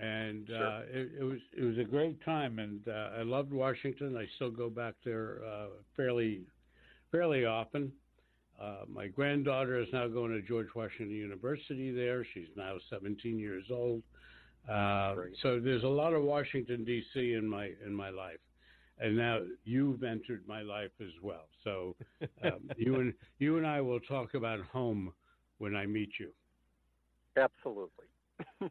and 0.00 0.48
Sure. 0.48 0.66
uh, 0.66 0.80
it, 0.90 1.10
it 1.20 1.22
was 1.24 1.38
it 1.56 1.62
was 1.64 1.78
a 1.78 1.84
great 1.84 2.22
time, 2.24 2.58
and 2.58 2.80
uh, 2.88 3.10
I 3.18 3.22
loved 3.22 3.52
Washington. 3.52 4.16
I 4.16 4.26
still 4.36 4.50
go 4.50 4.70
back 4.70 4.94
there 5.04 5.38
uh, 5.46 5.66
fairly 5.96 6.42
fairly 7.10 7.44
often. 7.44 7.92
Uh, 8.60 8.84
my 8.88 9.08
granddaughter 9.08 9.80
is 9.80 9.88
now 9.92 10.06
going 10.08 10.30
to 10.32 10.40
George 10.42 10.68
Washington 10.74 11.10
University 11.14 11.90
there. 11.90 12.24
She's 12.32 12.48
now 12.56 12.76
17 12.90 13.38
years 13.38 13.64
old. 13.70 14.02
Uh, 14.68 15.14
Great. 15.14 15.36
so 15.42 15.60
there's 15.60 15.82
a 15.82 15.88
lot 15.88 16.12
of 16.12 16.22
Washington 16.22 16.84
D.C. 16.84 17.34
in 17.34 17.46
my 17.46 17.70
in 17.84 17.92
my 17.92 18.10
life, 18.10 18.38
and 18.98 19.16
now 19.16 19.40
you've 19.64 20.02
entered 20.02 20.42
my 20.46 20.62
life 20.62 20.92
as 21.00 21.12
well. 21.20 21.48
So 21.64 21.96
um, 22.44 22.70
you 22.76 22.96
and 22.96 23.14
you 23.38 23.58
and 23.58 23.66
I 23.66 23.80
will 23.80 24.00
talk 24.00 24.34
about 24.34 24.60
home 24.66 25.12
when 25.58 25.74
I 25.74 25.86
meet 25.86 26.10
you. 26.18 26.30
Absolutely. 27.36 28.06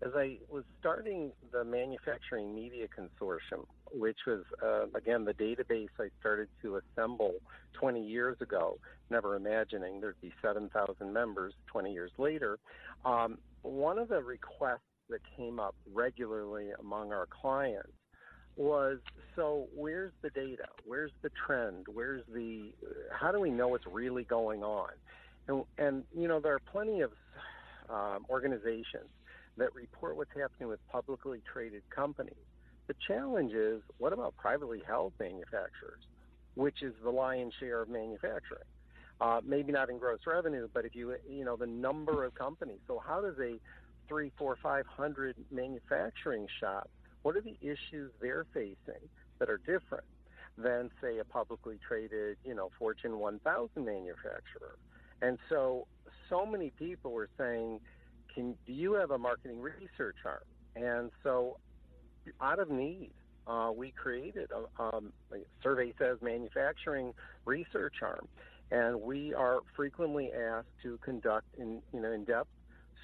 as 0.02 0.12
I 0.14 0.38
was 0.48 0.64
starting 0.78 1.32
the 1.52 1.64
Manufacturing 1.64 2.54
Media 2.54 2.86
Consortium, 2.86 3.66
which 3.92 4.18
was 4.26 4.44
uh, 4.62 4.86
again 4.96 5.24
the 5.24 5.34
database 5.34 5.88
I 5.98 6.08
started 6.20 6.48
to 6.62 6.78
assemble 6.78 7.34
20 7.74 8.06
years 8.06 8.36
ago, 8.40 8.78
never 9.10 9.36
imagining 9.36 10.00
there'd 10.00 10.20
be 10.20 10.32
7,000 10.42 11.12
members 11.12 11.54
20 11.66 11.92
years 11.92 12.12
later. 12.18 12.58
Um, 13.04 13.38
one 13.62 13.98
of 13.98 14.08
the 14.08 14.22
requests 14.22 14.80
that 15.10 15.20
came 15.36 15.58
up 15.58 15.74
regularly 15.92 16.68
among 16.78 17.12
our 17.12 17.26
clients 17.26 17.90
was 18.58 18.98
so 19.36 19.68
where's 19.74 20.12
the 20.20 20.30
data? 20.30 20.64
Where's 20.84 21.12
the 21.22 21.30
trend? 21.46 21.86
Where's 21.92 22.22
the 22.32 22.72
how 23.12 23.32
do 23.32 23.40
we 23.40 23.50
know 23.50 23.68
what's 23.68 23.86
really 23.86 24.24
going 24.24 24.62
on? 24.62 24.90
And, 25.46 25.64
and 25.78 26.04
you 26.14 26.28
know 26.28 26.40
there 26.40 26.54
are 26.54 26.60
plenty 26.72 27.00
of 27.00 27.12
um, 27.88 28.26
organizations 28.28 29.08
that 29.56 29.74
report 29.74 30.16
what's 30.16 30.30
happening 30.36 30.68
with 30.68 30.80
publicly 30.88 31.40
traded 31.50 31.82
companies. 31.88 32.34
The 32.88 32.94
challenge 33.06 33.52
is 33.52 33.80
what 33.98 34.12
about 34.12 34.36
privately 34.36 34.82
held 34.86 35.12
manufacturers 35.18 36.02
which 36.54 36.82
is 36.82 36.92
the 37.04 37.10
lion's 37.10 37.52
share 37.60 37.82
of 37.82 37.88
manufacturing? 37.88 38.64
Uh, 39.20 39.40
maybe 39.44 39.70
not 39.70 39.88
in 39.90 39.98
gross 39.98 40.18
revenue 40.26 40.68
but 40.74 40.84
if 40.84 40.96
you 40.96 41.14
you 41.30 41.44
know 41.44 41.56
the 41.56 41.66
number 41.66 42.24
of 42.24 42.34
companies. 42.34 42.80
So 42.88 43.00
how 43.04 43.20
does 43.20 43.38
a 43.38 43.54
three 44.08 44.32
four 44.36 44.56
five 44.60 44.86
hundred 44.86 45.36
manufacturing 45.52 46.48
shop 46.60 46.90
what 47.22 47.36
are 47.36 47.40
the 47.40 47.56
issues 47.60 48.10
they're 48.20 48.46
facing 48.52 49.08
that 49.38 49.48
are 49.48 49.58
different 49.58 50.04
than, 50.56 50.90
say, 51.00 51.18
a 51.18 51.24
publicly 51.24 51.78
traded, 51.86 52.36
you 52.44 52.54
know, 52.54 52.70
Fortune 52.78 53.18
1000 53.18 53.84
manufacturer? 53.84 54.76
And 55.20 55.38
so, 55.48 55.86
so 56.28 56.46
many 56.46 56.70
people 56.70 57.12
were 57.12 57.28
saying, 57.36 57.80
"Can 58.34 58.56
do 58.66 58.72
you 58.72 58.92
have 58.94 59.10
a 59.10 59.18
marketing 59.18 59.60
research 59.60 60.16
arm?" 60.24 60.42
And 60.76 61.10
so, 61.22 61.58
out 62.40 62.60
of 62.60 62.70
need, 62.70 63.12
uh, 63.46 63.70
we 63.74 63.90
created 63.90 64.50
a 64.52 64.82
um, 64.82 65.12
survey 65.62 65.92
says 65.98 66.18
manufacturing 66.22 67.14
research 67.44 67.96
arm, 68.02 68.28
and 68.70 69.00
we 69.00 69.34
are 69.34 69.60
frequently 69.74 70.30
asked 70.32 70.68
to 70.82 70.98
conduct 70.98 71.46
in 71.58 71.82
you 71.92 72.00
know 72.00 72.12
in-depth 72.12 72.50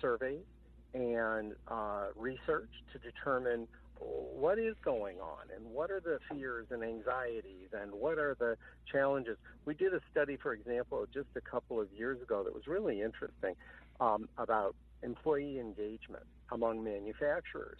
surveys 0.00 0.44
and 0.92 1.54
uh, 1.68 2.06
research 2.14 2.70
to 2.92 2.98
determine 2.98 3.66
what 4.04 4.58
is 4.58 4.74
going 4.84 5.18
on 5.20 5.46
and 5.54 5.64
what 5.64 5.90
are 5.90 6.00
the 6.00 6.18
fears 6.30 6.66
and 6.70 6.82
anxieties 6.82 7.68
and 7.72 7.92
what 7.92 8.18
are 8.18 8.36
the 8.38 8.56
challenges. 8.90 9.38
We 9.64 9.74
did 9.74 9.94
a 9.94 10.00
study, 10.10 10.36
for 10.36 10.52
example, 10.52 11.06
just 11.12 11.28
a 11.36 11.40
couple 11.40 11.80
of 11.80 11.90
years 11.92 12.20
ago 12.20 12.42
that 12.44 12.54
was 12.54 12.66
really 12.66 13.00
interesting 13.00 13.54
um, 14.00 14.28
about 14.36 14.74
employee 15.02 15.58
engagement 15.58 16.24
among 16.52 16.84
manufacturers. 16.84 17.78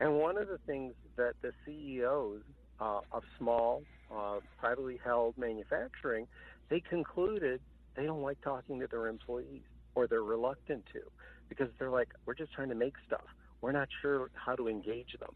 And 0.00 0.18
one 0.18 0.38
of 0.38 0.48
the 0.48 0.58
things 0.66 0.94
that 1.16 1.34
the 1.42 1.52
CEOs 1.64 2.42
uh, 2.80 3.00
of 3.12 3.22
small, 3.38 3.82
uh, 4.14 4.40
privately 4.58 4.98
held 5.02 5.36
manufacturing, 5.36 6.26
they 6.68 6.80
concluded 6.80 7.60
they 7.96 8.04
don't 8.04 8.22
like 8.22 8.40
talking 8.42 8.80
to 8.80 8.86
their 8.86 9.08
employees 9.08 9.62
or 9.94 10.06
they're 10.06 10.22
reluctant 10.22 10.84
to 10.92 11.00
because 11.48 11.68
they're 11.78 11.90
like, 11.90 12.08
we're 12.26 12.34
just 12.34 12.52
trying 12.52 12.68
to 12.68 12.74
make 12.74 12.94
stuff. 13.06 13.24
We're 13.60 13.72
not 13.72 13.88
sure 14.02 14.30
how 14.34 14.54
to 14.54 14.68
engage 14.68 15.16
them. 15.18 15.34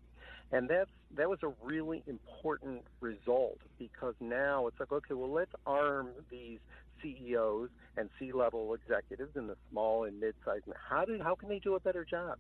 And 0.53 0.69
that's 0.69 0.91
that 1.17 1.29
was 1.29 1.39
a 1.43 1.53
really 1.65 2.03
important 2.07 2.83
result 3.01 3.59
because 3.79 4.15
now 4.21 4.67
it's 4.67 4.79
like, 4.81 4.93
okay, 4.93 5.15
well, 5.15 5.31
let's 5.31 5.53
arm 5.67 6.09
these 6.31 6.59
CEOs 7.03 7.69
and 7.97 8.09
C-level 8.19 8.75
executives 8.75 9.37
in 9.37 9.47
the 9.47 9.57
small 9.71 10.05
and 10.05 10.21
mid-sized. 10.21 10.65
How 10.89 11.05
do 11.05 11.19
how 11.23 11.35
can 11.35 11.49
they 11.49 11.59
do 11.59 11.75
a 11.75 11.81
better 11.81 12.05
job? 12.05 12.39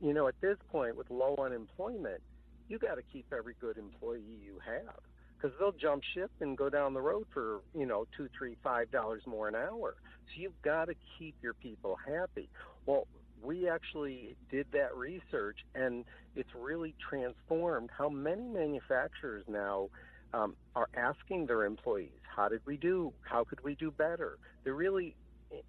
You 0.00 0.14
know, 0.14 0.28
at 0.28 0.40
this 0.40 0.56
point 0.70 0.96
with 0.96 1.10
low 1.10 1.36
unemployment, 1.38 2.22
you 2.68 2.78
got 2.78 2.94
to 2.94 3.02
keep 3.12 3.26
every 3.36 3.54
good 3.60 3.76
employee 3.76 4.22
you 4.44 4.60
have 4.64 4.94
because 5.36 5.56
they'll 5.58 5.72
jump 5.72 6.02
ship 6.14 6.30
and 6.40 6.56
go 6.56 6.68
down 6.68 6.94
the 6.94 7.00
road 7.00 7.26
for 7.32 7.60
you 7.74 7.86
know 7.86 8.06
two, 8.16 8.28
three, 8.36 8.56
five 8.62 8.90
dollars 8.90 9.22
more 9.26 9.48
an 9.48 9.54
hour. 9.54 9.96
So 10.26 10.40
you've 10.40 10.62
got 10.62 10.86
to 10.86 10.94
keep 11.18 11.34
your 11.42 11.54
people 11.54 11.96
happy. 12.06 12.48
Well, 12.86 13.06
we 13.42 13.68
actually 13.68 14.36
did 14.50 14.66
that 14.72 14.96
research, 14.96 15.58
and 15.74 16.04
it's 16.36 16.54
really 16.54 16.94
transformed 17.08 17.90
how 17.96 18.08
many 18.08 18.42
manufacturers 18.42 19.44
now 19.48 19.88
um, 20.34 20.56
are 20.74 20.88
asking 20.96 21.46
their 21.46 21.64
employees, 21.64 22.20
"How 22.22 22.48
did 22.48 22.60
we 22.66 22.76
do? 22.76 23.12
How 23.22 23.44
could 23.44 23.62
we 23.62 23.74
do 23.74 23.90
better?" 23.90 24.38
They're 24.64 24.74
really 24.74 25.14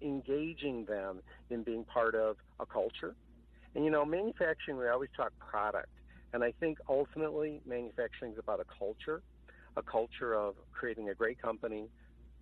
engaging 0.02 0.84
them 0.84 1.22
in 1.48 1.62
being 1.62 1.84
part 1.84 2.14
of 2.14 2.36
a 2.58 2.66
culture. 2.66 3.14
And 3.74 3.84
you 3.84 3.90
know, 3.90 4.04
manufacturing, 4.04 4.76
we 4.76 4.88
always 4.88 5.10
talk 5.16 5.32
product, 5.38 5.88
and 6.32 6.42
I 6.44 6.52
think 6.60 6.78
ultimately 6.88 7.60
manufacturing 7.66 8.32
is 8.32 8.38
about 8.38 8.60
a 8.60 8.66
culture, 8.78 9.22
a 9.76 9.82
culture 9.82 10.34
of 10.34 10.56
creating 10.72 11.08
a 11.08 11.14
great 11.14 11.40
company 11.40 11.88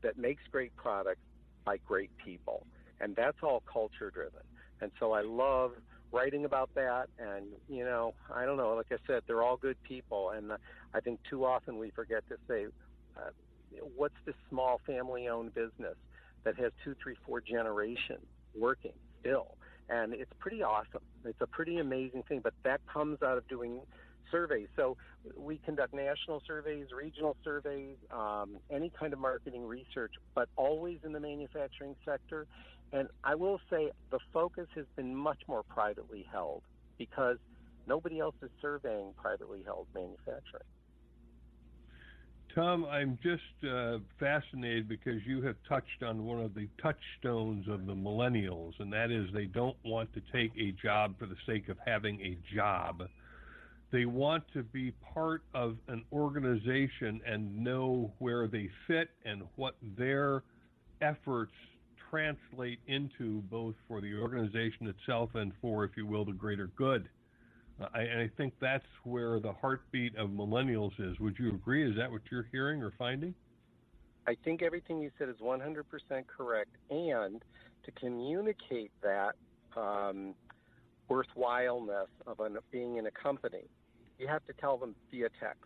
that 0.03 0.17
makes 0.17 0.43
great 0.51 0.75
products 0.77 1.21
by 1.65 1.77
great 1.87 2.11
people, 2.25 2.67
and 3.01 3.15
that's 3.15 3.39
all 3.43 3.63
culture 3.71 4.11
driven. 4.11 4.41
And 4.81 4.91
so 4.99 5.13
I 5.13 5.23
love 5.23 5.73
writing 6.13 6.45
about 6.45 6.71
that. 6.75 7.09
And, 7.19 7.47
you 7.69 7.85
know, 7.85 8.15
I 8.35 8.45
don't 8.45 8.57
know, 8.57 8.75
like 8.75 8.87
I 8.91 8.97
said, 9.07 9.23
they're 9.27 9.43
all 9.43 9.57
good 9.57 9.77
people. 9.83 10.31
And 10.31 10.53
I 10.95 11.01
think 11.01 11.21
too 11.29 11.45
often 11.45 11.79
we 11.79 11.91
forget 11.91 12.23
to 12.29 12.37
say, 12.49 12.67
uh, 13.17 13.31
what's 13.97 14.15
this 14.25 14.35
small 14.49 14.81
family 14.87 15.29
owned 15.29 15.55
business 15.55 15.97
that 16.45 16.57
has 16.57 16.73
two, 16.85 16.95
three, 17.03 17.17
four 17.27 17.41
generations 17.41 18.27
working 18.57 18.93
still? 19.21 19.57
And 19.91 20.13
it's 20.13 20.33
pretty 20.39 20.63
awesome. 20.63 21.03
It's 21.25 21.41
a 21.41 21.47
pretty 21.47 21.79
amazing 21.79 22.23
thing, 22.29 22.41
but 22.43 22.53
that 22.65 22.81
comes 22.93 23.23
out 23.23 23.39
of 23.39 23.49
doing 23.49 23.81
surveys. 24.31 24.69
So 24.77 24.97
we 25.37 25.59
conduct 25.65 25.95
national 25.95 26.43
surveys, 26.47 26.87
regional 26.95 27.37
surveys, 27.43 27.97
um, 28.11 28.59
any 28.71 28.91
kind 28.99 29.13
of 29.13 29.19
marketing 29.19 29.65
research, 29.67 30.13
but 30.35 30.49
always 30.57 30.99
in 31.05 31.13
the 31.13 31.21
manufacturing 31.21 31.97
sector. 32.05 32.47
And 32.93 33.09
I 33.23 33.35
will 33.35 33.61
say 33.71 33.91
the 34.11 34.19
focus 34.33 34.67
has 34.75 34.87
been 34.97 35.15
much 35.15 35.41
more 35.47 35.63
privately 35.63 36.27
held 36.31 36.63
because 36.97 37.37
nobody 37.87 38.19
else 38.21 38.35
is 38.43 38.51
surveying 38.61 39.13
privately 39.21 39.63
held 39.65 39.87
manufacturing. 39.95 40.65
Tom, 42.55 42.87
I'm 42.87 43.19
just 43.23 43.71
uh, 43.71 43.99
fascinated 44.19 44.89
because 44.89 45.25
you 45.27 45.43
have 45.43 45.57
touched 45.69 46.03
on 46.03 46.25
one 46.25 46.41
of 46.41 46.55
the 46.55 46.67
touchstones 46.83 47.69
of 47.69 47.87
the 47.87 47.95
millennials, 47.95 48.73
and 48.81 48.93
that 48.93 49.11
is 49.11 49.29
they 49.33 49.45
don't 49.45 49.77
want 49.85 50.13
to 50.15 50.23
take 50.33 50.51
a 50.59 50.73
job 50.73 51.15
for 51.19 51.27
the 51.27 51.37
sake 51.47 51.69
of 51.69 51.77
having 51.87 52.21
a 52.21 52.39
job. 52.57 53.03
They 53.93 54.07
want 54.07 54.45
to 54.55 54.63
be 54.63 54.93
part 55.15 55.43
of 55.55 55.77
an 55.89 56.05
organization 56.13 57.21
and 57.27 57.63
know 57.63 58.13
where 58.19 58.49
they 58.49 58.71
fit 58.87 59.11
and 59.25 59.43
what 59.57 59.77
their 59.97 60.43
efforts 61.01 61.53
translate 62.11 62.79
into 62.87 63.43
both 63.51 63.75
for 63.87 64.01
the 64.01 64.15
organization 64.15 64.87
itself 64.89 65.31
and 65.35 65.53
for, 65.61 65.85
if 65.85 65.97
you 65.97 66.07
will, 66.07 66.25
the 66.25 66.33
greater 66.33 66.69
good. 66.77 67.09
Uh, 67.81 67.87
I, 67.95 68.01
and 68.01 68.21
I 68.21 68.31
think 68.37 68.55
that's 68.61 68.87
where 69.05 69.41
the 69.41 69.53
heartbeat 69.53 70.17
of 70.17 70.31
millennials 70.31 70.93
is. 70.99 71.19
Would 71.21 71.39
you 71.39 71.51
agree? 71.51 71.89
Is 71.89 71.97
that 71.97 72.11
what 72.11 72.23
you're 72.31 72.49
hearing 72.51 72.83
or 72.83 72.93
finding? 72.99 73.35
I 74.27 74.37
think 74.45 74.63
everything 74.63 75.01
you 75.01 75.11
said 75.19 75.29
is 75.29 75.37
100% 75.43 75.85
correct. 76.27 76.71
And 76.91 77.43
to 77.85 77.91
communicate 77.93 78.91
that 79.03 79.35
um, 79.77 80.35
worthwhileness 81.09 82.09
of 82.27 82.41
an, 82.41 82.59
being 82.71 82.97
in 82.97 83.07
a 83.07 83.11
company, 83.11 83.65
you 84.19 84.27
have 84.29 84.45
to 84.47 84.53
tell 84.53 84.77
them 84.77 84.95
via 85.11 85.29
text. 85.41 85.65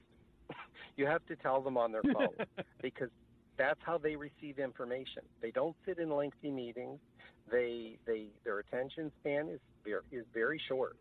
you 0.97 1.07
have 1.07 1.25
to 1.27 1.37
tell 1.37 1.61
them 1.61 1.77
on 1.77 1.93
their 1.93 2.03
phone 2.03 2.47
because 2.83 3.09
that's 3.59 3.81
how 3.85 3.99
they 3.99 4.17
receive 4.17 4.59
information. 4.59 5.23
They 5.41 5.51
don't 5.51 5.77
sit 5.87 5.99
in 5.99 6.11
lengthy 6.11 6.51
meetings. 6.51 6.99
They 7.51 7.99
they 8.07 8.29
their 8.45 8.61
attention 8.61 9.13
span 9.21 9.49
is 9.49 9.61
very, 9.85 10.03
is 10.11 10.25
very 10.33 10.61
short. 10.69 10.97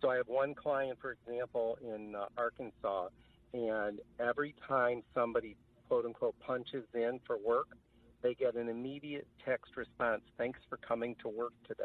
So 0.00 0.10
I 0.10 0.16
have 0.16 0.28
one 0.28 0.54
client, 0.54 0.98
for 1.00 1.12
example, 1.12 1.78
in 1.82 2.14
uh, 2.14 2.26
Arkansas, 2.36 3.08
and 3.54 4.00
every 4.20 4.54
time 4.68 5.02
somebody 5.14 5.56
quote 5.88 6.04
unquote 6.04 6.34
punches 6.40 6.84
in 6.94 7.20
for 7.26 7.38
work, 7.38 7.68
they 8.22 8.34
get 8.34 8.56
an 8.56 8.68
immediate 8.68 9.26
text 9.44 9.76
response. 9.76 10.22
Thanks 10.36 10.60
for 10.68 10.76
coming 10.78 11.16
to 11.22 11.28
work 11.28 11.52
today. 11.66 11.84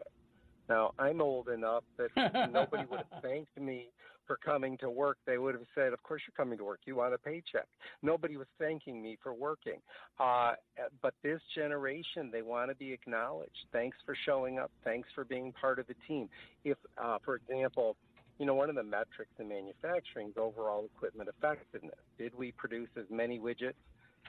Now 0.70 0.92
I'm 1.00 1.22
old 1.22 1.50
enough 1.50 1.84
that 1.98 2.10
nobody 2.52 2.86
would 2.90 3.04
have 3.12 3.22
thanked 3.24 3.60
me 3.60 3.90
for 4.28 4.38
coming 4.38 4.78
to 4.80 4.90
work, 4.90 5.18
they 5.26 5.38
would 5.38 5.56
have 5.56 5.66
said, 5.76 5.94
Of 5.94 6.04
course, 6.04 6.22
you're 6.28 6.36
coming 6.36 6.58
to 6.58 6.64
work. 6.64 6.80
You 6.86 6.96
want 6.96 7.14
a 7.14 7.18
paycheck. 7.18 7.68
Nobody 8.02 8.38
was 8.38 8.48
thanking 8.60 9.02
me 9.02 9.18
for 9.22 9.34
working. 9.34 9.80
Uh, 10.20 10.54
but 11.02 11.14
this 11.24 11.42
generation, 11.56 12.30
they 12.32 12.42
want 12.42 12.70
to 12.70 12.76
be 12.76 12.92
acknowledged. 12.92 13.66
Thanks 13.72 13.98
for 14.06 14.16
showing 14.26 14.60
up. 14.60 14.72
Thanks 14.84 15.10
for 15.14 15.24
being 15.24 15.54
part 15.60 15.80
of 15.80 15.88
the 15.88 15.96
team. 16.08 16.30
If, 16.64 16.78
uh, 16.98 17.18
for 17.24 17.36
example, 17.36 17.96
you 18.40 18.46
know, 18.46 18.56
one 18.56 18.70
of 18.70 18.76
the 18.76 18.84
metrics 18.84 19.32
in 19.40 19.48
manufacturing 19.48 20.30
is 20.30 20.34
overall 20.38 20.86
equipment 20.96 21.30
effectiveness. 21.30 22.00
Did 22.18 22.34
we 22.36 22.52
produce 22.54 22.90
as 22.98 23.06
many 23.10 23.40
widgets 23.40 23.74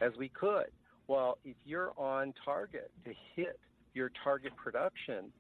as 0.01 0.13
we 0.19 0.29
could? 0.29 0.67
Well, 1.09 1.39
if 1.45 1.57
you're 1.65 1.93
on 1.97 2.35
target 2.45 2.91
to 3.05 3.13
hit 3.35 3.59
your 3.95 4.11
target 4.23 4.53
production, 4.57 5.33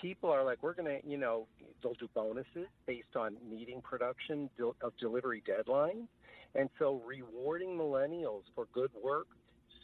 people 0.00 0.30
are 0.30 0.44
like, 0.44 0.62
we're 0.62 0.74
going 0.74 1.00
to, 1.00 1.08
you 1.08 1.16
know, 1.16 1.46
they'll 1.82 1.94
do 1.94 2.08
bonuses 2.14 2.68
based 2.86 3.16
on 3.16 3.36
meeting 3.48 3.80
production 3.82 4.50
of 4.82 4.92
delivery 4.98 5.42
deadlines. 5.46 6.06
And 6.54 6.68
so 6.78 7.02
rewarding 7.06 7.70
millennials 7.70 8.42
for 8.54 8.66
good 8.72 8.90
work, 9.02 9.26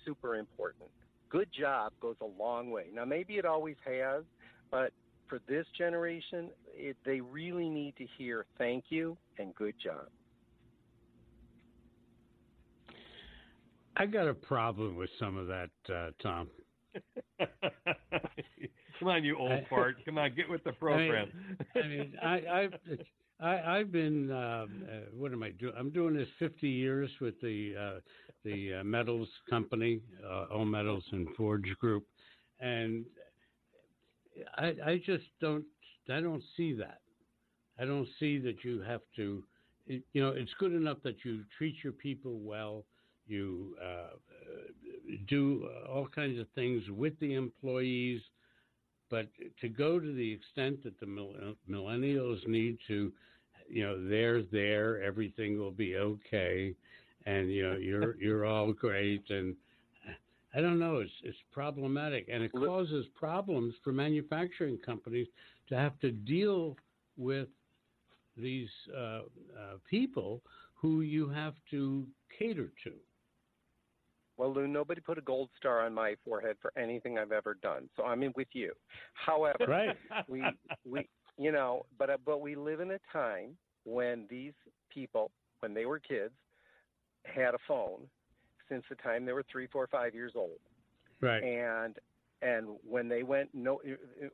super 0.04 0.36
important. 0.36 0.88
Good 1.28 1.48
job 1.58 1.92
goes 2.00 2.16
a 2.20 2.42
long 2.42 2.70
way. 2.70 2.86
Now, 2.92 3.04
maybe 3.04 3.34
it 3.34 3.44
always 3.44 3.76
has, 3.84 4.24
but 4.70 4.92
for 5.28 5.40
this 5.48 5.66
generation, 5.76 6.50
it, 6.74 6.96
they 7.04 7.20
really 7.20 7.68
need 7.68 7.96
to 7.96 8.06
hear 8.16 8.46
thank 8.58 8.84
you 8.88 9.16
and 9.38 9.54
good 9.54 9.74
job. 9.82 10.08
I 13.96 14.06
got 14.06 14.28
a 14.28 14.34
problem 14.34 14.96
with 14.96 15.10
some 15.20 15.36
of 15.36 15.46
that, 15.46 15.70
uh, 15.88 16.10
Tom. 16.20 16.48
Come 19.04 19.12
on, 19.12 19.22
you 19.22 19.36
old 19.36 19.66
fart. 19.68 19.96
Come 20.06 20.16
on, 20.16 20.34
get 20.34 20.48
with 20.48 20.64
the 20.64 20.72
program. 20.80 21.28
I 21.76 21.86
mean, 21.86 22.14
I, 22.22 22.36
mean, 22.36 22.46
I 22.48 22.60
have 22.62 22.72
I, 23.38 23.76
I've 23.76 23.92
been 23.92 24.30
um, 24.30 24.86
uh, 24.90 25.10
what 25.14 25.30
am 25.30 25.42
I 25.42 25.50
doing? 25.50 25.74
I'm 25.78 25.90
doing 25.90 26.14
this 26.16 26.28
50 26.38 26.66
years 26.66 27.10
with 27.20 27.38
the 27.42 27.74
uh, 27.78 28.00
the 28.46 28.80
uh, 28.80 28.84
metals 28.84 29.28
company, 29.50 30.00
uh, 30.26 30.46
All 30.50 30.64
Metals 30.64 31.04
and 31.12 31.28
Forge 31.36 31.68
Group, 31.78 32.06
and 32.60 33.04
I, 34.56 34.74
I 34.86 35.02
just 35.04 35.24
don't 35.38 35.66
I 36.08 36.22
don't 36.22 36.42
see 36.56 36.72
that. 36.72 37.00
I 37.78 37.84
don't 37.84 38.08
see 38.18 38.38
that 38.38 38.64
you 38.64 38.80
have 38.80 39.02
to. 39.16 39.44
It, 39.86 40.02
you 40.14 40.22
know, 40.22 40.30
it's 40.30 40.54
good 40.58 40.72
enough 40.72 40.96
that 41.04 41.26
you 41.26 41.42
treat 41.58 41.74
your 41.84 41.92
people 41.92 42.38
well. 42.38 42.86
You 43.26 43.76
uh, 43.84 44.16
do 45.28 45.68
all 45.90 46.08
kinds 46.08 46.40
of 46.40 46.46
things 46.54 46.84
with 46.88 47.18
the 47.20 47.34
employees 47.34 48.22
but 49.10 49.28
to 49.60 49.68
go 49.68 50.00
to 50.00 50.12
the 50.14 50.32
extent 50.32 50.82
that 50.84 50.98
the 51.00 51.06
millennials 51.70 52.46
need 52.46 52.78
to, 52.88 53.12
you 53.68 53.84
know 53.84 54.08
they're 54.08 54.42
there, 54.42 55.02
everything 55.02 55.58
will 55.58 55.70
be 55.70 55.96
okay, 55.96 56.74
and 57.26 57.50
you 57.50 57.68
know 57.68 57.76
you're 57.76 58.16
you're 58.20 58.44
all 58.44 58.72
great, 58.72 59.24
and 59.30 59.56
I 60.54 60.60
don't 60.60 60.78
know, 60.78 60.98
it's 60.98 61.12
it's 61.22 61.38
problematic, 61.52 62.28
and 62.32 62.42
it 62.42 62.52
causes 62.52 63.06
problems 63.14 63.74
for 63.82 63.92
manufacturing 63.92 64.78
companies 64.78 65.26
to 65.68 65.76
have 65.76 65.98
to 66.00 66.10
deal 66.10 66.76
with 67.16 67.48
these 68.36 68.68
uh, 68.96 68.98
uh, 68.98 69.20
people 69.88 70.42
who 70.74 71.00
you 71.00 71.28
have 71.28 71.54
to 71.70 72.06
cater 72.38 72.72
to. 72.84 72.92
Well, 74.36 74.52
Lou, 74.52 74.66
nobody 74.66 75.00
put 75.00 75.16
a 75.18 75.20
gold 75.20 75.48
star 75.56 75.86
on 75.86 75.94
my 75.94 76.16
forehead 76.24 76.56
for 76.60 76.72
anything 76.76 77.18
I've 77.18 77.32
ever 77.32 77.54
done, 77.62 77.88
so 77.96 78.04
I'm 78.04 78.22
in 78.22 78.32
with 78.34 78.48
you. 78.52 78.72
However, 79.14 79.64
right. 79.68 79.96
we 80.28 80.42
we 80.84 81.08
you 81.38 81.52
know, 81.52 81.86
but 81.98 82.10
uh, 82.10 82.16
but 82.24 82.40
we 82.40 82.56
live 82.56 82.80
in 82.80 82.92
a 82.92 82.98
time 83.12 83.56
when 83.84 84.26
these 84.28 84.52
people, 84.92 85.30
when 85.60 85.74
they 85.74 85.86
were 85.86 85.98
kids, 85.98 86.34
had 87.24 87.54
a 87.54 87.58
phone 87.66 88.00
since 88.68 88.84
the 88.88 88.96
time 88.96 89.24
they 89.24 89.32
were 89.32 89.44
three, 89.50 89.66
four, 89.66 89.86
five 89.86 90.14
years 90.14 90.32
old. 90.34 90.58
Right. 91.20 91.42
And 91.42 91.96
and 92.42 92.76
when 92.86 93.08
they 93.08 93.22
went 93.22 93.50
no 93.54 93.80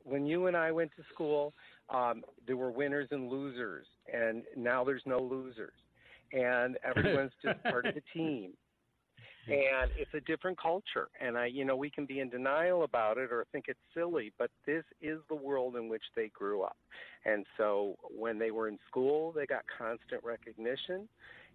when 0.03 0.25
you 0.25 0.47
and 0.47 0.57
I 0.57 0.71
went 0.71 0.91
to 0.97 1.03
school, 1.13 1.53
um, 1.89 2.23
there 2.45 2.57
were 2.57 2.71
winners 2.71 3.07
and 3.11 3.29
losers, 3.29 3.85
and 4.11 4.43
now 4.57 4.83
there's 4.83 5.03
no 5.05 5.19
losers, 5.19 5.73
and 6.33 6.77
everyone's 6.83 7.33
just 7.43 7.61
part 7.63 7.85
of 7.85 7.95
the 7.95 8.01
team 8.13 8.53
and 9.47 9.91
it's 9.97 10.13
a 10.13 10.19
different 10.21 10.59
culture 10.59 11.09
and 11.19 11.37
i 11.37 11.45
you 11.45 11.65
know 11.65 11.75
we 11.75 11.89
can 11.89 12.05
be 12.05 12.19
in 12.19 12.29
denial 12.29 12.83
about 12.83 13.17
it 13.17 13.31
or 13.31 13.45
think 13.51 13.65
it's 13.67 13.79
silly 13.93 14.31
but 14.37 14.51
this 14.65 14.83
is 15.01 15.19
the 15.29 15.35
world 15.35 15.75
in 15.75 15.89
which 15.89 16.03
they 16.15 16.29
grew 16.29 16.61
up 16.61 16.77
and 17.25 17.45
so 17.57 17.95
when 18.15 18.37
they 18.37 18.51
were 18.51 18.67
in 18.67 18.77
school 18.87 19.31
they 19.31 19.45
got 19.45 19.63
constant 19.77 20.23
recognition 20.23 21.07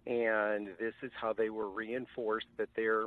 and 0.05 0.67
this 0.79 0.93
is 1.01 1.11
how 1.19 1.33
they 1.33 1.49
were 1.49 1.69
reinforced 1.69 2.47
that 2.57 2.69
they're 2.75 3.05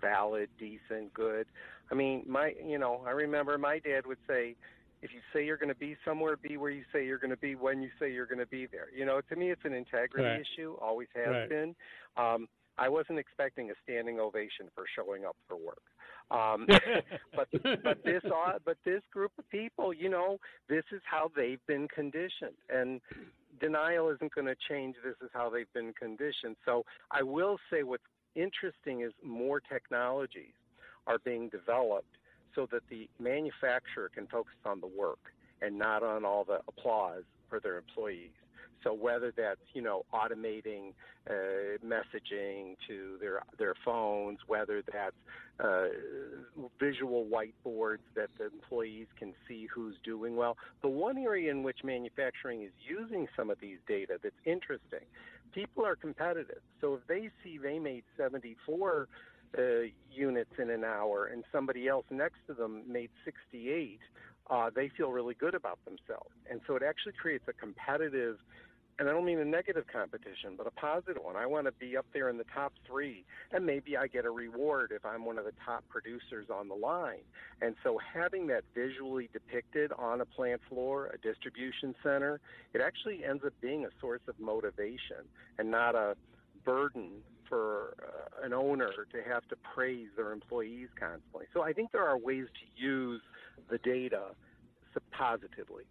valid 0.00 0.48
decent 0.58 1.12
good 1.14 1.46
i 1.90 1.94
mean 1.94 2.22
my 2.26 2.52
you 2.64 2.78
know 2.78 3.02
i 3.06 3.10
remember 3.10 3.56
my 3.56 3.78
dad 3.78 4.06
would 4.06 4.18
say 4.28 4.54
if 5.00 5.12
you 5.12 5.20
say 5.32 5.44
you're 5.44 5.56
going 5.56 5.68
to 5.68 5.76
be 5.76 5.96
somewhere, 6.04 6.36
be 6.36 6.56
where 6.56 6.70
you 6.70 6.82
say 6.92 7.06
you're 7.06 7.18
going 7.18 7.30
to 7.30 7.36
be 7.36 7.54
when 7.54 7.82
you 7.82 7.90
say 8.00 8.12
you're 8.12 8.26
going 8.26 8.40
to 8.40 8.46
be 8.46 8.66
there. 8.66 8.88
You 8.92 9.06
know, 9.06 9.20
to 9.28 9.36
me, 9.36 9.50
it's 9.50 9.64
an 9.64 9.72
integrity 9.72 10.24
right. 10.24 10.40
issue, 10.40 10.76
always 10.80 11.08
has 11.14 11.28
right. 11.28 11.48
been. 11.48 11.74
Um, 12.16 12.48
I 12.78 12.88
wasn't 12.88 13.18
expecting 13.18 13.70
a 13.70 13.74
standing 13.84 14.20
ovation 14.20 14.68
for 14.74 14.84
showing 14.94 15.24
up 15.24 15.36
for 15.48 15.56
work. 15.56 15.82
Um, 16.30 16.66
but 17.34 17.48
but 17.82 18.04
this 18.04 18.22
uh, 18.24 18.58
but 18.64 18.76
this 18.84 19.02
group 19.12 19.32
of 19.38 19.48
people, 19.50 19.92
you 19.92 20.08
know, 20.08 20.38
this 20.68 20.84
is 20.92 21.00
how 21.04 21.30
they've 21.34 21.64
been 21.66 21.88
conditioned, 21.88 22.56
and 22.68 23.00
denial 23.60 24.10
isn't 24.10 24.34
going 24.34 24.46
to 24.46 24.56
change. 24.68 24.96
This 25.04 25.16
is 25.22 25.30
how 25.32 25.50
they've 25.50 25.72
been 25.72 25.92
conditioned. 25.92 26.56
So 26.64 26.84
I 27.10 27.22
will 27.22 27.58
say 27.70 27.82
what's 27.82 28.02
interesting 28.34 29.00
is 29.00 29.12
more 29.24 29.60
technologies 29.60 30.54
are 31.06 31.18
being 31.24 31.48
developed 31.48 32.16
so 32.54 32.68
that 32.70 32.82
the 32.90 33.08
manufacturer 33.18 34.10
can 34.14 34.26
focus 34.26 34.54
on 34.64 34.80
the 34.80 34.86
work 34.86 35.18
and 35.62 35.78
not 35.78 36.02
on 36.02 36.24
all 36.24 36.44
the 36.44 36.60
applause 36.68 37.24
for 37.48 37.60
their 37.60 37.78
employees. 37.78 38.30
So 38.84 38.92
whether 38.92 39.32
that's 39.36 39.60
you 39.74 39.82
know 39.82 40.04
automating 40.12 40.92
uh, 41.28 41.78
messaging 41.84 42.76
to 42.86 43.16
their 43.20 43.42
their 43.58 43.74
phones, 43.84 44.38
whether 44.46 44.82
that's 44.92 45.16
uh, 45.60 45.88
visual 46.78 47.26
whiteboards 47.26 48.06
that 48.14 48.28
the 48.38 48.46
employees 48.46 49.06
can 49.18 49.34
see 49.46 49.66
who's 49.72 49.96
doing 50.04 50.36
well. 50.36 50.56
The 50.82 50.88
one 50.88 51.18
area 51.18 51.50
in 51.50 51.62
which 51.62 51.78
manufacturing 51.82 52.62
is 52.62 52.70
using 52.78 53.26
some 53.36 53.50
of 53.50 53.58
these 53.60 53.78
data 53.88 54.18
that's 54.22 54.34
interesting, 54.44 55.06
people 55.52 55.84
are 55.84 55.96
competitive. 55.96 56.60
So 56.80 56.94
if 56.94 57.06
they 57.08 57.30
see 57.42 57.58
they 57.58 57.78
made 57.78 58.04
74 58.16 59.08
uh, 59.56 59.62
units 60.12 60.50
in 60.58 60.70
an 60.70 60.84
hour 60.84 61.26
and 61.26 61.42
somebody 61.50 61.88
else 61.88 62.04
next 62.10 62.36
to 62.46 62.54
them 62.54 62.82
made 62.86 63.10
68, 63.24 63.98
uh, 64.50 64.70
they 64.74 64.88
feel 64.96 65.10
really 65.10 65.34
good 65.34 65.54
about 65.54 65.78
themselves. 65.84 66.30
And 66.50 66.60
so 66.66 66.76
it 66.76 66.82
actually 66.82 67.14
creates 67.20 67.44
a 67.48 67.52
competitive 67.52 68.38
and 68.98 69.08
I 69.08 69.12
don't 69.12 69.24
mean 69.24 69.38
a 69.38 69.44
negative 69.44 69.84
competition, 69.92 70.54
but 70.56 70.66
a 70.66 70.72
positive 70.72 71.22
one. 71.22 71.36
I 71.36 71.46
want 71.46 71.66
to 71.66 71.72
be 71.72 71.96
up 71.96 72.06
there 72.12 72.28
in 72.28 72.36
the 72.36 72.46
top 72.52 72.72
three, 72.86 73.24
and 73.52 73.64
maybe 73.64 73.96
I 73.96 74.08
get 74.08 74.24
a 74.24 74.30
reward 74.30 74.92
if 74.94 75.04
I'm 75.04 75.24
one 75.24 75.38
of 75.38 75.44
the 75.44 75.52
top 75.64 75.84
producers 75.88 76.46
on 76.52 76.68
the 76.68 76.74
line. 76.74 77.22
And 77.62 77.76
so, 77.84 77.98
having 78.12 78.48
that 78.48 78.64
visually 78.74 79.28
depicted 79.32 79.92
on 79.92 80.20
a 80.20 80.24
plant 80.24 80.60
floor, 80.68 81.12
a 81.14 81.18
distribution 81.18 81.94
center, 82.02 82.40
it 82.74 82.80
actually 82.80 83.24
ends 83.24 83.44
up 83.46 83.52
being 83.60 83.84
a 83.84 83.90
source 84.00 84.22
of 84.26 84.38
motivation 84.40 85.28
and 85.58 85.70
not 85.70 85.94
a 85.94 86.16
burden 86.64 87.10
for 87.48 87.94
uh, 88.02 88.44
an 88.44 88.52
owner 88.52 88.90
to 89.12 89.22
have 89.22 89.46
to 89.48 89.56
praise 89.74 90.08
their 90.16 90.32
employees 90.32 90.88
constantly. 90.98 91.46
So, 91.54 91.62
I 91.62 91.72
think 91.72 91.92
there 91.92 92.06
are 92.06 92.18
ways 92.18 92.46
to 92.46 92.82
use 92.82 93.22
the 93.70 93.78
data 93.78 94.30
positively. 95.12 95.84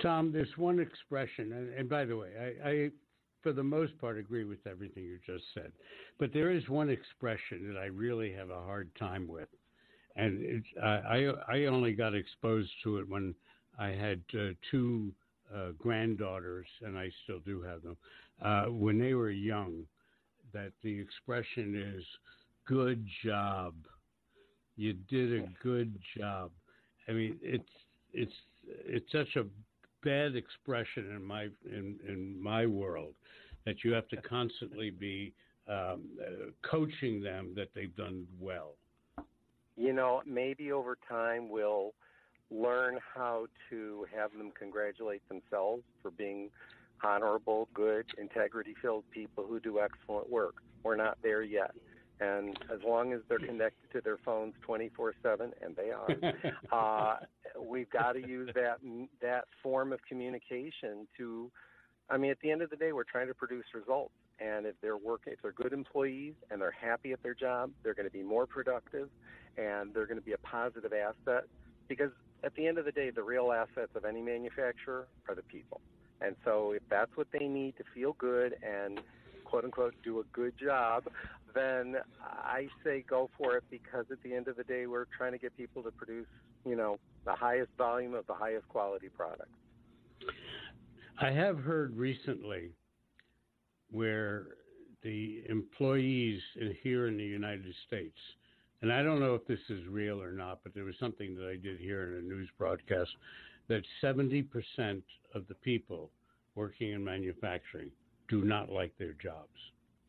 Tom, 0.00 0.32
there's 0.32 0.56
one 0.56 0.78
expression, 0.78 1.52
and, 1.52 1.74
and 1.74 1.88
by 1.88 2.04
the 2.04 2.16
way, 2.16 2.30
I, 2.38 2.68
I, 2.68 2.90
for 3.42 3.52
the 3.52 3.62
most 3.62 3.98
part, 3.98 4.18
agree 4.18 4.44
with 4.44 4.66
everything 4.66 5.04
you 5.04 5.18
just 5.26 5.44
said. 5.52 5.72
But 6.18 6.32
there 6.32 6.50
is 6.50 6.68
one 6.68 6.90
expression 6.90 7.72
that 7.72 7.78
I 7.78 7.86
really 7.86 8.32
have 8.32 8.50
a 8.50 8.60
hard 8.60 8.90
time 8.98 9.26
with, 9.28 9.48
and 10.16 10.64
I, 10.82 11.32
I 11.48 11.64
only 11.64 11.92
got 11.92 12.14
exposed 12.14 12.70
to 12.84 12.98
it 12.98 13.08
when 13.08 13.34
I 13.78 13.88
had 13.88 14.20
uh, 14.38 14.50
two 14.70 15.12
uh, 15.54 15.70
granddaughters, 15.78 16.66
and 16.82 16.96
I 16.96 17.10
still 17.24 17.40
do 17.40 17.60
have 17.62 17.82
them, 17.82 17.96
uh, 18.42 18.64
when 18.66 18.98
they 18.98 19.14
were 19.14 19.30
young. 19.30 19.84
That 20.52 20.70
the 20.84 21.00
expression 21.00 21.74
is 21.96 22.04
"good 22.64 23.04
job." 23.24 23.74
You 24.76 24.92
did 24.92 25.32
a 25.42 25.48
good 25.62 25.98
job. 26.16 26.52
I 27.08 27.12
mean, 27.12 27.36
it's 27.42 27.68
it's 28.12 28.32
it's 28.66 29.10
such 29.12 29.36
a 29.36 29.44
bad 30.02 30.36
expression 30.36 31.10
in 31.14 31.24
my 31.24 31.48
in 31.64 31.98
in 32.06 32.42
my 32.42 32.66
world 32.66 33.14
that 33.64 33.82
you 33.82 33.92
have 33.92 34.08
to 34.08 34.16
constantly 34.18 34.90
be 34.90 35.32
um, 35.68 36.02
uh, 36.20 36.50
coaching 36.62 37.22
them 37.22 37.52
that 37.56 37.68
they've 37.74 37.96
done 37.96 38.26
well. 38.38 38.74
You 39.76 39.92
know, 39.92 40.22
maybe 40.26 40.70
over 40.70 40.98
time 41.08 41.48
we'll 41.48 41.94
learn 42.50 42.98
how 43.14 43.46
to 43.70 44.06
have 44.14 44.32
them 44.32 44.52
congratulate 44.56 45.26
themselves 45.28 45.82
for 46.02 46.10
being 46.10 46.50
honorable, 47.02 47.68
good, 47.74 48.06
integrity-filled 48.18 49.04
people 49.10 49.44
who 49.46 49.58
do 49.58 49.80
excellent 49.80 50.30
work. 50.30 50.56
We're 50.82 50.96
not 50.96 51.18
there 51.22 51.42
yet. 51.42 51.72
And 52.20 52.56
as 52.72 52.80
long 52.86 53.12
as 53.12 53.20
they're 53.28 53.38
connected 53.38 53.90
to 53.92 54.00
their 54.00 54.18
phones 54.18 54.54
24/7, 54.66 55.52
and 55.62 55.74
they 55.74 55.90
are, 55.90 56.08
uh, 56.72 57.16
we've 57.60 57.90
got 57.90 58.12
to 58.12 58.26
use 58.26 58.50
that 58.54 58.78
that 59.20 59.44
form 59.62 59.92
of 59.92 60.00
communication 60.08 61.06
to. 61.16 61.50
I 62.10 62.18
mean, 62.18 62.30
at 62.30 62.38
the 62.40 62.50
end 62.50 62.60
of 62.60 62.68
the 62.68 62.76
day, 62.76 62.92
we're 62.92 63.04
trying 63.04 63.28
to 63.28 63.34
produce 63.34 63.64
results. 63.74 64.12
And 64.38 64.66
if 64.66 64.74
they're 64.82 64.96
working, 64.96 65.32
if 65.32 65.40
they're 65.42 65.52
good 65.52 65.72
employees 65.72 66.34
and 66.50 66.60
they're 66.60 66.70
happy 66.70 67.12
at 67.12 67.22
their 67.22 67.34
job, 67.34 67.70
they're 67.82 67.94
going 67.94 68.08
to 68.08 68.12
be 68.12 68.22
more 68.22 68.46
productive, 68.46 69.08
and 69.56 69.94
they're 69.94 70.06
going 70.06 70.18
to 70.18 70.24
be 70.24 70.32
a 70.32 70.38
positive 70.38 70.92
asset. 70.92 71.44
Because 71.88 72.10
at 72.42 72.54
the 72.56 72.66
end 72.66 72.78
of 72.78 72.84
the 72.84 72.92
day, 72.92 73.10
the 73.10 73.22
real 73.22 73.52
assets 73.52 73.92
of 73.94 74.04
any 74.04 74.20
manufacturer 74.20 75.06
are 75.28 75.34
the 75.34 75.42
people. 75.42 75.80
And 76.20 76.36
so, 76.44 76.72
if 76.72 76.82
that's 76.90 77.16
what 77.16 77.28
they 77.32 77.46
need 77.46 77.76
to 77.78 77.84
feel 77.94 78.14
good 78.18 78.56
and 78.62 79.00
quote 79.44 79.64
unquote 79.64 79.94
do 80.02 80.20
a 80.20 80.24
good 80.32 80.54
job, 80.58 81.04
then 81.54 81.96
I 82.20 82.68
say 82.84 83.04
go 83.08 83.30
for 83.38 83.56
it 83.56 83.64
because 83.70 84.06
at 84.10 84.22
the 84.22 84.34
end 84.34 84.48
of 84.48 84.56
the 84.56 84.64
day, 84.64 84.86
we're 84.86 85.06
trying 85.16 85.32
to 85.32 85.38
get 85.38 85.56
people 85.56 85.82
to 85.82 85.90
produce, 85.90 86.26
you 86.66 86.76
know, 86.76 86.98
the 87.24 87.34
highest 87.34 87.70
volume 87.78 88.14
of 88.14 88.26
the 88.26 88.34
highest 88.34 88.68
quality 88.68 89.08
product. 89.08 89.50
I 91.20 91.30
have 91.30 91.58
heard 91.58 91.96
recently 91.96 92.70
where 93.90 94.46
the 95.02 95.42
employees 95.48 96.40
here 96.82 97.06
in 97.06 97.16
the 97.16 97.24
United 97.24 97.74
States, 97.86 98.18
and 98.82 98.92
I 98.92 99.02
don't 99.02 99.20
know 99.20 99.34
if 99.34 99.46
this 99.46 99.60
is 99.68 99.86
real 99.86 100.20
or 100.20 100.32
not, 100.32 100.60
but 100.62 100.74
there 100.74 100.84
was 100.84 100.96
something 100.98 101.34
that 101.36 101.46
I 101.46 101.56
did 101.56 101.78
hear 101.78 102.08
in 102.08 102.18
a 102.18 102.22
news 102.22 102.48
broadcast 102.58 103.10
that 103.68 103.82
70% 104.02 104.46
of 105.34 105.46
the 105.48 105.54
people 105.54 106.10
working 106.54 106.92
in 106.92 107.04
manufacturing 107.04 107.90
do 108.28 108.42
not 108.42 108.70
like 108.70 108.92
their 108.98 109.14
jobs. 109.14 109.48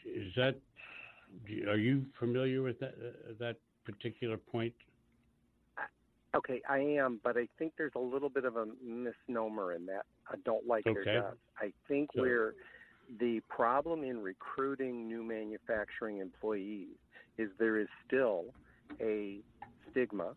Is 0.06 0.34
that 0.36 0.56
are 1.68 1.78
you 1.78 2.06
familiar 2.20 2.62
with 2.62 2.80
that 2.80 2.96
uh, 3.00 3.34
that 3.40 3.58
particular 3.86 4.38
point? 4.38 4.74
Okay, 6.36 6.62
I 6.70 6.80
am, 6.80 7.22
but 7.24 7.38
I 7.38 7.48
think 7.58 7.74
there's 7.78 7.96
a 7.96 8.00
little 8.00 8.28
bit 8.30 8.44
of 8.44 8.58
a 8.58 8.66
misnomer 8.84 9.72
in 9.74 9.86
that. 9.86 10.06
I 10.30 10.36
don't 10.44 10.68
like 10.68 10.86
okay. 10.86 11.02
their 11.06 11.22
jobs. 11.22 11.38
I 11.58 11.72
think 11.88 12.10
so, 12.14 12.22
where 12.22 12.54
the 13.20 13.40
problem 13.48 14.04
in 14.04 14.22
recruiting 14.22 15.08
new 15.08 15.24
manufacturing 15.24 16.18
employees 16.18 16.98
is 17.38 17.50
there 17.58 17.78
is 17.78 17.88
still 18.06 18.46
a 19.00 19.40
stigma 19.90 20.34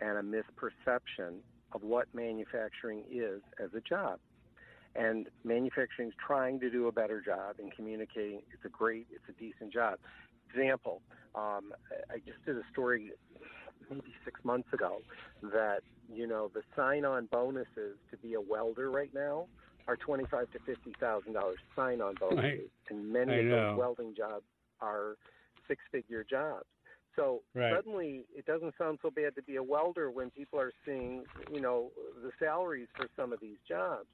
and 0.00 0.16
a 0.16 0.22
misperception 0.22 1.40
of 1.72 1.82
what 1.82 2.06
manufacturing 2.14 3.04
is 3.10 3.42
as 3.62 3.70
a 3.74 3.80
job. 3.80 4.18
and 4.94 5.28
manufacturing 5.44 6.08
is 6.08 6.14
trying 6.24 6.60
to 6.60 6.70
do 6.70 6.86
a 6.86 6.92
better 6.92 7.20
job 7.20 7.56
in 7.58 7.70
communicating. 7.70 8.42
It's 8.52 8.64
a 8.64 8.68
great, 8.68 9.06
it's 9.10 9.24
a 9.28 9.32
decent 9.40 9.72
job. 9.72 9.98
Example, 10.54 11.00
um, 11.34 11.72
I 12.10 12.18
just 12.18 12.44
did 12.44 12.56
a 12.56 12.62
story 12.72 13.12
maybe 13.90 14.12
six 14.24 14.40
months 14.44 14.68
ago 14.72 14.98
that 15.42 15.80
you 16.12 16.26
know 16.26 16.50
the 16.54 16.62
sign-on 16.76 17.26
bonuses 17.30 17.96
to 18.10 18.16
be 18.22 18.34
a 18.34 18.40
welder 18.40 18.90
right 18.90 19.12
now 19.14 19.46
are 19.88 19.96
twenty-five 19.96 20.50
to 20.52 20.58
fifty 20.66 20.92
thousand 21.00 21.32
dollars 21.32 21.58
sign-on 21.74 22.14
bonuses, 22.20 22.42
right. 22.42 22.70
and 22.90 23.12
many 23.12 23.32
I 23.32 23.36
of 23.36 23.44
know. 23.46 23.70
those 23.70 23.78
welding 23.78 24.14
jobs 24.16 24.44
are 24.80 25.16
six-figure 25.68 26.24
jobs. 26.28 26.66
So 27.16 27.42
right. 27.54 27.72
suddenly, 27.74 28.22
it 28.34 28.46
doesn't 28.46 28.74
sound 28.78 28.98
so 29.02 29.10
bad 29.10 29.34
to 29.36 29.42
be 29.42 29.56
a 29.56 29.62
welder 29.62 30.10
when 30.10 30.30
people 30.30 30.58
are 30.58 30.72
seeing, 30.84 31.24
you 31.52 31.60
know, 31.60 31.90
the 32.22 32.30
salaries 32.38 32.88
for 32.96 33.06
some 33.16 33.32
of 33.32 33.40
these 33.40 33.58
jobs. 33.68 34.06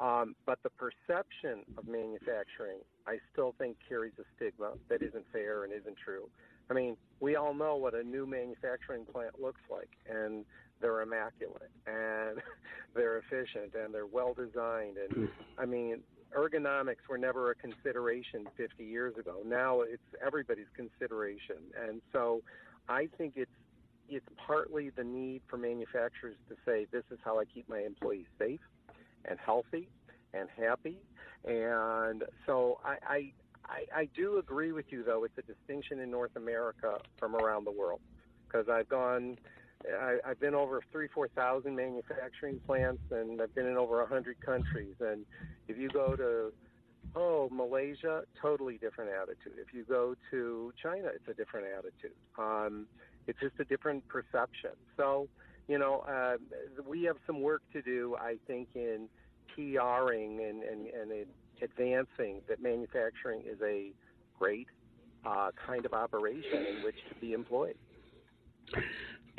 Um, 0.00 0.36
but 0.46 0.62
the 0.62 0.70
perception 0.70 1.64
of 1.76 1.88
manufacturing, 1.88 2.78
I 3.06 3.18
still 3.32 3.54
think 3.58 3.76
carries 3.88 4.12
a 4.18 4.24
stigma 4.36 4.72
that 4.88 5.02
isn't 5.02 5.24
fair 5.32 5.64
and 5.64 5.72
isn't 5.72 5.96
true. 6.02 6.28
I 6.70 6.74
mean, 6.74 6.96
we 7.20 7.34
all 7.34 7.54
know 7.54 7.76
what 7.76 7.94
a 7.94 8.02
new 8.02 8.26
manufacturing 8.26 9.04
plant 9.06 9.40
looks 9.40 9.60
like, 9.70 9.90
and 10.08 10.44
they're 10.80 11.00
immaculate, 11.00 11.70
and 11.86 12.38
they're 12.94 13.18
efficient, 13.18 13.74
and 13.74 13.92
they're 13.92 14.06
well 14.06 14.34
designed. 14.34 14.98
And 14.98 15.28
I 15.58 15.64
mean, 15.64 16.00
ergonomics 16.36 17.08
were 17.08 17.18
never 17.18 17.50
a 17.50 17.54
consideration 17.54 18.46
50 18.56 18.84
years 18.84 19.16
ago. 19.18 19.38
Now 19.44 19.80
it's 19.80 20.02
everybody's 20.24 20.70
consideration, 20.76 21.56
and 21.82 22.00
so 22.12 22.42
I 22.88 23.08
think 23.18 23.34
it's 23.36 23.50
it's 24.10 24.26
partly 24.46 24.90
the 24.90 25.04
need 25.04 25.42
for 25.48 25.58
manufacturers 25.58 26.36
to 26.48 26.56
say 26.64 26.86
this 26.92 27.04
is 27.10 27.18
how 27.22 27.38
I 27.38 27.44
keep 27.44 27.68
my 27.68 27.80
employees 27.80 28.24
safe 28.38 28.60
and 29.24 29.38
healthy 29.44 29.88
and 30.34 30.48
happy, 30.56 30.98
and 31.44 32.24
so 32.46 32.78
I. 32.84 32.96
I 33.06 33.32
I, 33.70 34.00
I 34.00 34.08
do 34.16 34.38
agree 34.38 34.72
with 34.72 34.86
you, 34.88 35.04
though. 35.04 35.24
It's 35.24 35.36
a 35.36 35.42
distinction 35.42 36.00
in 36.00 36.10
North 36.10 36.36
America 36.36 36.96
from 37.18 37.36
around 37.36 37.66
the 37.66 37.70
world, 37.70 38.00
because 38.46 38.66
I've 38.66 38.88
gone, 38.88 39.36
I, 39.86 40.16
I've 40.24 40.40
been 40.40 40.54
over 40.54 40.80
three, 40.90 41.08
four 41.14 41.28
thousand 41.28 41.76
manufacturing 41.76 42.60
plants, 42.66 43.02
and 43.10 43.42
I've 43.42 43.54
been 43.54 43.66
in 43.66 43.76
over 43.76 44.00
a 44.00 44.06
hundred 44.06 44.40
countries. 44.40 44.94
And 45.00 45.26
if 45.68 45.76
you 45.76 45.90
go 45.90 46.16
to, 46.16 46.50
oh, 47.14 47.50
Malaysia, 47.52 48.22
totally 48.40 48.78
different 48.78 49.10
attitude. 49.10 49.58
If 49.58 49.74
you 49.74 49.84
go 49.84 50.14
to 50.30 50.72
China, 50.82 51.08
it's 51.14 51.28
a 51.28 51.34
different 51.34 51.66
attitude. 51.66 52.16
Um, 52.38 52.86
it's 53.26 53.38
just 53.38 53.60
a 53.60 53.64
different 53.64 54.08
perception. 54.08 54.70
So, 54.96 55.28
you 55.68 55.78
know, 55.78 56.00
uh, 56.08 56.36
we 56.88 57.04
have 57.04 57.16
some 57.26 57.40
work 57.42 57.62
to 57.74 57.82
do, 57.82 58.16
I 58.18 58.36
think, 58.46 58.68
in 58.74 59.08
PRing 59.54 60.40
and 60.40 60.62
and 60.62 60.86
and 60.86 61.12
in 61.12 61.26
advancing 61.62 62.40
that 62.48 62.62
manufacturing 62.62 63.42
is 63.42 63.58
a 63.62 63.92
great 64.38 64.68
uh, 65.26 65.50
kind 65.66 65.84
of 65.84 65.92
operation 65.92 66.66
in 66.76 66.84
which 66.84 66.96
to 67.08 67.14
be 67.20 67.32
employed. 67.32 67.74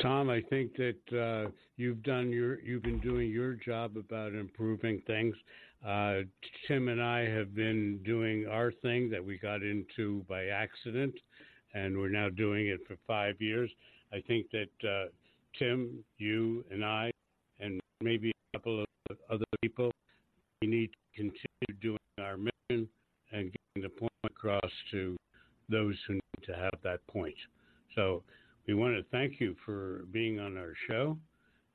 Tom, 0.02 0.30
I 0.30 0.42
think 0.50 0.76
that 0.76 1.18
uh, 1.18 1.52
you've 1.78 2.04
done 2.04 2.30
your 2.30 2.60
you've 2.62 2.84
been 2.84 3.00
doing 3.00 3.30
your 3.30 3.54
job 3.54 3.98
about 3.98 4.34
improving 4.34 5.02
things. 5.08 5.36
Uh, 5.86 6.22
Tim 6.68 6.90
and 6.90 7.02
I 7.02 7.22
have 7.22 7.56
been 7.56 8.00
doing 8.06 8.46
our 8.48 8.72
thing 8.72 9.10
that 9.10 9.24
we 9.24 9.38
got 9.38 9.64
into 9.64 10.26
by 10.28 10.48
accident, 10.48 11.14
and 11.74 11.98
we're 11.98 12.10
now 12.10 12.30
doing 12.30 12.68
it 12.68 12.82
for 12.88 12.98
five 13.08 13.36
years. 13.40 13.72
I 14.12 14.22
think 14.28 14.48
that 14.52 14.88
uh, 14.88 15.06
Tim, 15.60 16.04
you, 16.18 16.64
and 16.72 16.84
I, 16.84 17.12
and 17.60 17.80
maybe 18.02 18.32
a 18.32 18.58
couple 18.58 18.82
of 18.82 19.18
other 19.30 19.46
people, 19.62 19.92
we 20.62 20.68
need 20.68 20.88
to 20.88 21.22
continue 21.22 21.82
doing 21.82 22.00
our 22.20 22.38
mission 22.38 22.88
and 23.32 23.52
getting 23.52 23.84
the 23.84 23.90
point 23.90 24.12
across 24.26 24.72
to 24.92 25.18
those 25.68 25.96
who 26.08 26.14
need 26.14 26.46
to 26.46 26.56
have 26.56 26.72
that 26.84 27.06
point. 27.08 27.36
So 27.96 28.24
we 28.68 28.74
want 28.74 28.96
to 28.96 29.04
thank 29.12 29.40
you 29.40 29.56
for 29.66 30.06
being 30.12 30.40
on 30.40 30.58
our 30.58 30.74
show, 30.88 31.18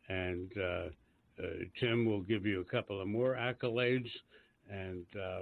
and 0.09 0.51
uh, 0.59 0.89
uh, 1.39 1.47
Tim 1.81 2.05
will 2.07 2.23
give 2.23 2.47
you 2.47 2.61
a 2.61 2.65
couple 2.65 3.01
of 3.01 3.09
more 3.09 3.37
accolades. 3.37 4.09
And 4.71 5.05
uh, 5.15 5.41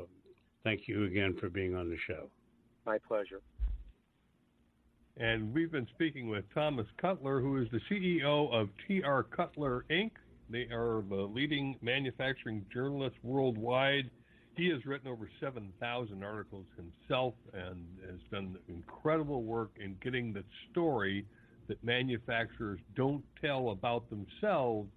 thank 0.64 0.88
you 0.88 1.04
again 1.04 1.36
for 1.38 1.48
being 1.48 1.76
on 1.76 1.88
the 1.88 1.96
show. 2.06 2.28
My 2.84 2.98
pleasure. 2.98 3.40
And 5.18 5.52
we've 5.52 5.70
been 5.70 5.88
speaking 5.94 6.28
with 6.28 6.44
Thomas 6.54 6.86
Cutler, 6.96 7.40
who 7.40 7.58
is 7.58 7.68
the 7.70 7.80
CEO 7.90 8.50
of 8.52 8.70
TR 8.86 9.22
Cutler 9.34 9.84
Inc. 9.90 10.12
They 10.48 10.66
are 10.72 11.02
the 11.08 11.28
leading 11.34 11.76
manufacturing 11.82 12.64
journalist 12.72 13.16
worldwide. 13.22 14.10
He 14.56 14.68
has 14.70 14.84
written 14.86 15.08
over 15.08 15.30
7,000 15.38 16.24
articles 16.24 16.66
himself 16.76 17.34
and 17.52 17.86
has 18.10 18.20
done 18.30 18.56
incredible 18.68 19.42
work 19.42 19.72
in 19.78 19.96
getting 20.02 20.32
the 20.32 20.44
story 20.70 21.26
that 21.68 21.82
manufacturers 21.84 22.80
don't 22.96 23.24
tell 23.40 23.70
about 23.70 24.08
themselves 24.08 24.90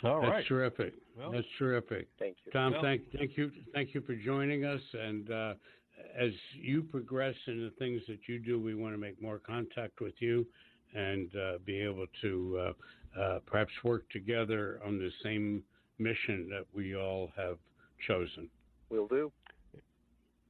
All 0.04 0.20
That's 0.20 0.32
right. 0.32 0.46
terrific. 0.46 0.94
Well- 1.16 1.32
That's 1.32 1.46
terrific. 1.58 2.08
Thank 2.18 2.36
you. 2.44 2.52
Tom, 2.52 2.72
Well- 2.72 2.82
thank 2.82 3.02
thank 3.12 3.36
you 3.36 3.50
thank 3.74 3.94
you 3.94 4.00
for 4.00 4.14
joining 4.14 4.64
us. 4.64 4.80
And 4.94 5.30
uh, 5.30 5.54
as 6.16 6.32
you 6.54 6.82
progress 6.82 7.34
in 7.46 7.62
the 7.62 7.70
things 7.78 8.02
that 8.08 8.20
you 8.26 8.38
do, 8.38 8.58
we 8.58 8.74
want 8.74 8.94
to 8.94 8.98
make 8.98 9.20
more 9.20 9.38
contact 9.38 10.00
with 10.00 10.14
you 10.20 10.46
and 10.94 11.34
uh, 11.36 11.58
be 11.64 11.78
able 11.80 12.06
to 12.22 12.58
uh, 13.16 13.20
uh, 13.20 13.38
perhaps 13.46 13.72
work 13.84 14.08
together 14.10 14.80
on 14.84 14.98
the 14.98 15.10
same 15.22 15.62
mission 15.98 16.48
that 16.48 16.64
we 16.74 16.96
all 16.96 17.30
have 17.36 17.58
chosen. 18.06 18.48
We'll 18.88 19.06
do. 19.06 19.30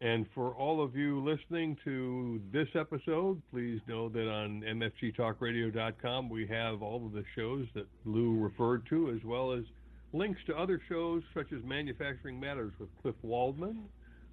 And 0.03 0.27
for 0.35 0.55
all 0.55 0.83
of 0.83 0.97
you 0.97 1.23
listening 1.23 1.77
to 1.85 2.41
this 2.53 2.69
episode, 2.75 3.43
please 3.53 3.81
know 3.87 4.09
that 4.09 4.31
on 4.31 4.63
mfgtalkradio.com 4.63 6.31
we 6.31 6.47
have 6.47 6.83
all 6.83 7.05
of 7.05 7.13
the 7.13 7.25
shows 7.35 7.67
that 7.75 7.87
Lou 8.07 8.39
referred 8.39 8.87
to, 8.87 9.11
as 9.11 9.23
well 9.25 9.53
as 9.53 9.65
links 10.15 10.41
to 10.47 10.57
other 10.57 10.81
shows 10.89 11.23
such 11.35 11.53
as 11.53 11.63
Manufacturing 11.65 12.41
Matters 12.41 12.73
with 12.79 12.89
Cliff 13.03 13.15
Waldman, 13.23 13.85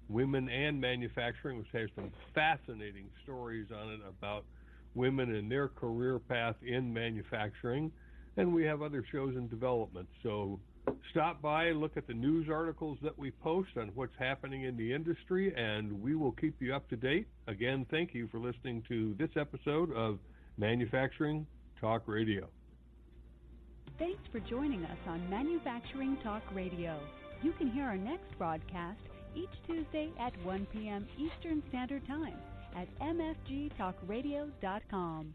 Women 0.08 0.48
and 0.48 0.80
Manufacturing, 0.80 1.58
which 1.58 1.68
has 1.74 1.90
some 1.94 2.10
fascinating 2.34 3.10
stories 3.22 3.66
on 3.70 3.90
it 3.90 4.00
about 4.08 4.44
women 4.94 5.34
and 5.34 5.52
their 5.52 5.68
career 5.68 6.18
path 6.18 6.56
in 6.66 6.94
manufacturing. 6.94 7.92
And 8.38 8.54
we 8.54 8.64
have 8.64 8.80
other 8.80 9.04
shows 9.12 9.36
in 9.36 9.48
development. 9.48 10.08
So 10.22 10.58
stop 11.10 11.42
by, 11.42 11.66
and 11.66 11.80
look 11.80 11.96
at 11.96 12.06
the 12.06 12.14
news 12.14 12.48
articles 12.50 12.98
that 13.02 13.18
we 13.18 13.30
post 13.30 13.70
on 13.76 13.90
what's 13.94 14.16
happening 14.18 14.64
in 14.64 14.76
the 14.76 14.92
industry, 14.92 15.54
and 15.56 16.02
we 16.02 16.14
will 16.14 16.32
keep 16.32 16.60
you 16.60 16.74
up 16.74 16.88
to 16.90 16.96
date. 16.96 17.26
Again, 17.46 17.86
thank 17.90 18.14
you 18.14 18.28
for 18.28 18.38
listening 18.38 18.82
to 18.88 19.14
this 19.18 19.30
episode 19.36 19.92
of 19.92 20.18
Manufacturing 20.56 21.46
Talk 21.80 22.02
Radio. 22.06 22.48
Thanks 23.98 24.20
for 24.30 24.40
joining 24.40 24.84
us 24.84 24.98
on 25.06 25.30
Manufacturing 25.30 26.18
Talk 26.22 26.42
Radio. 26.54 27.00
You 27.42 27.52
can 27.52 27.70
hear 27.70 27.84
our 27.84 27.96
next 27.96 28.36
broadcast 28.36 29.00
each 29.34 29.48
Tuesday 29.66 30.10
at 30.20 30.34
1 30.44 30.66
p.m. 30.72 31.06
Eastern 31.16 31.62
Standard 31.68 32.06
Time 32.06 32.36
at 32.76 32.86
mfgtalkradio.com. 33.00 35.34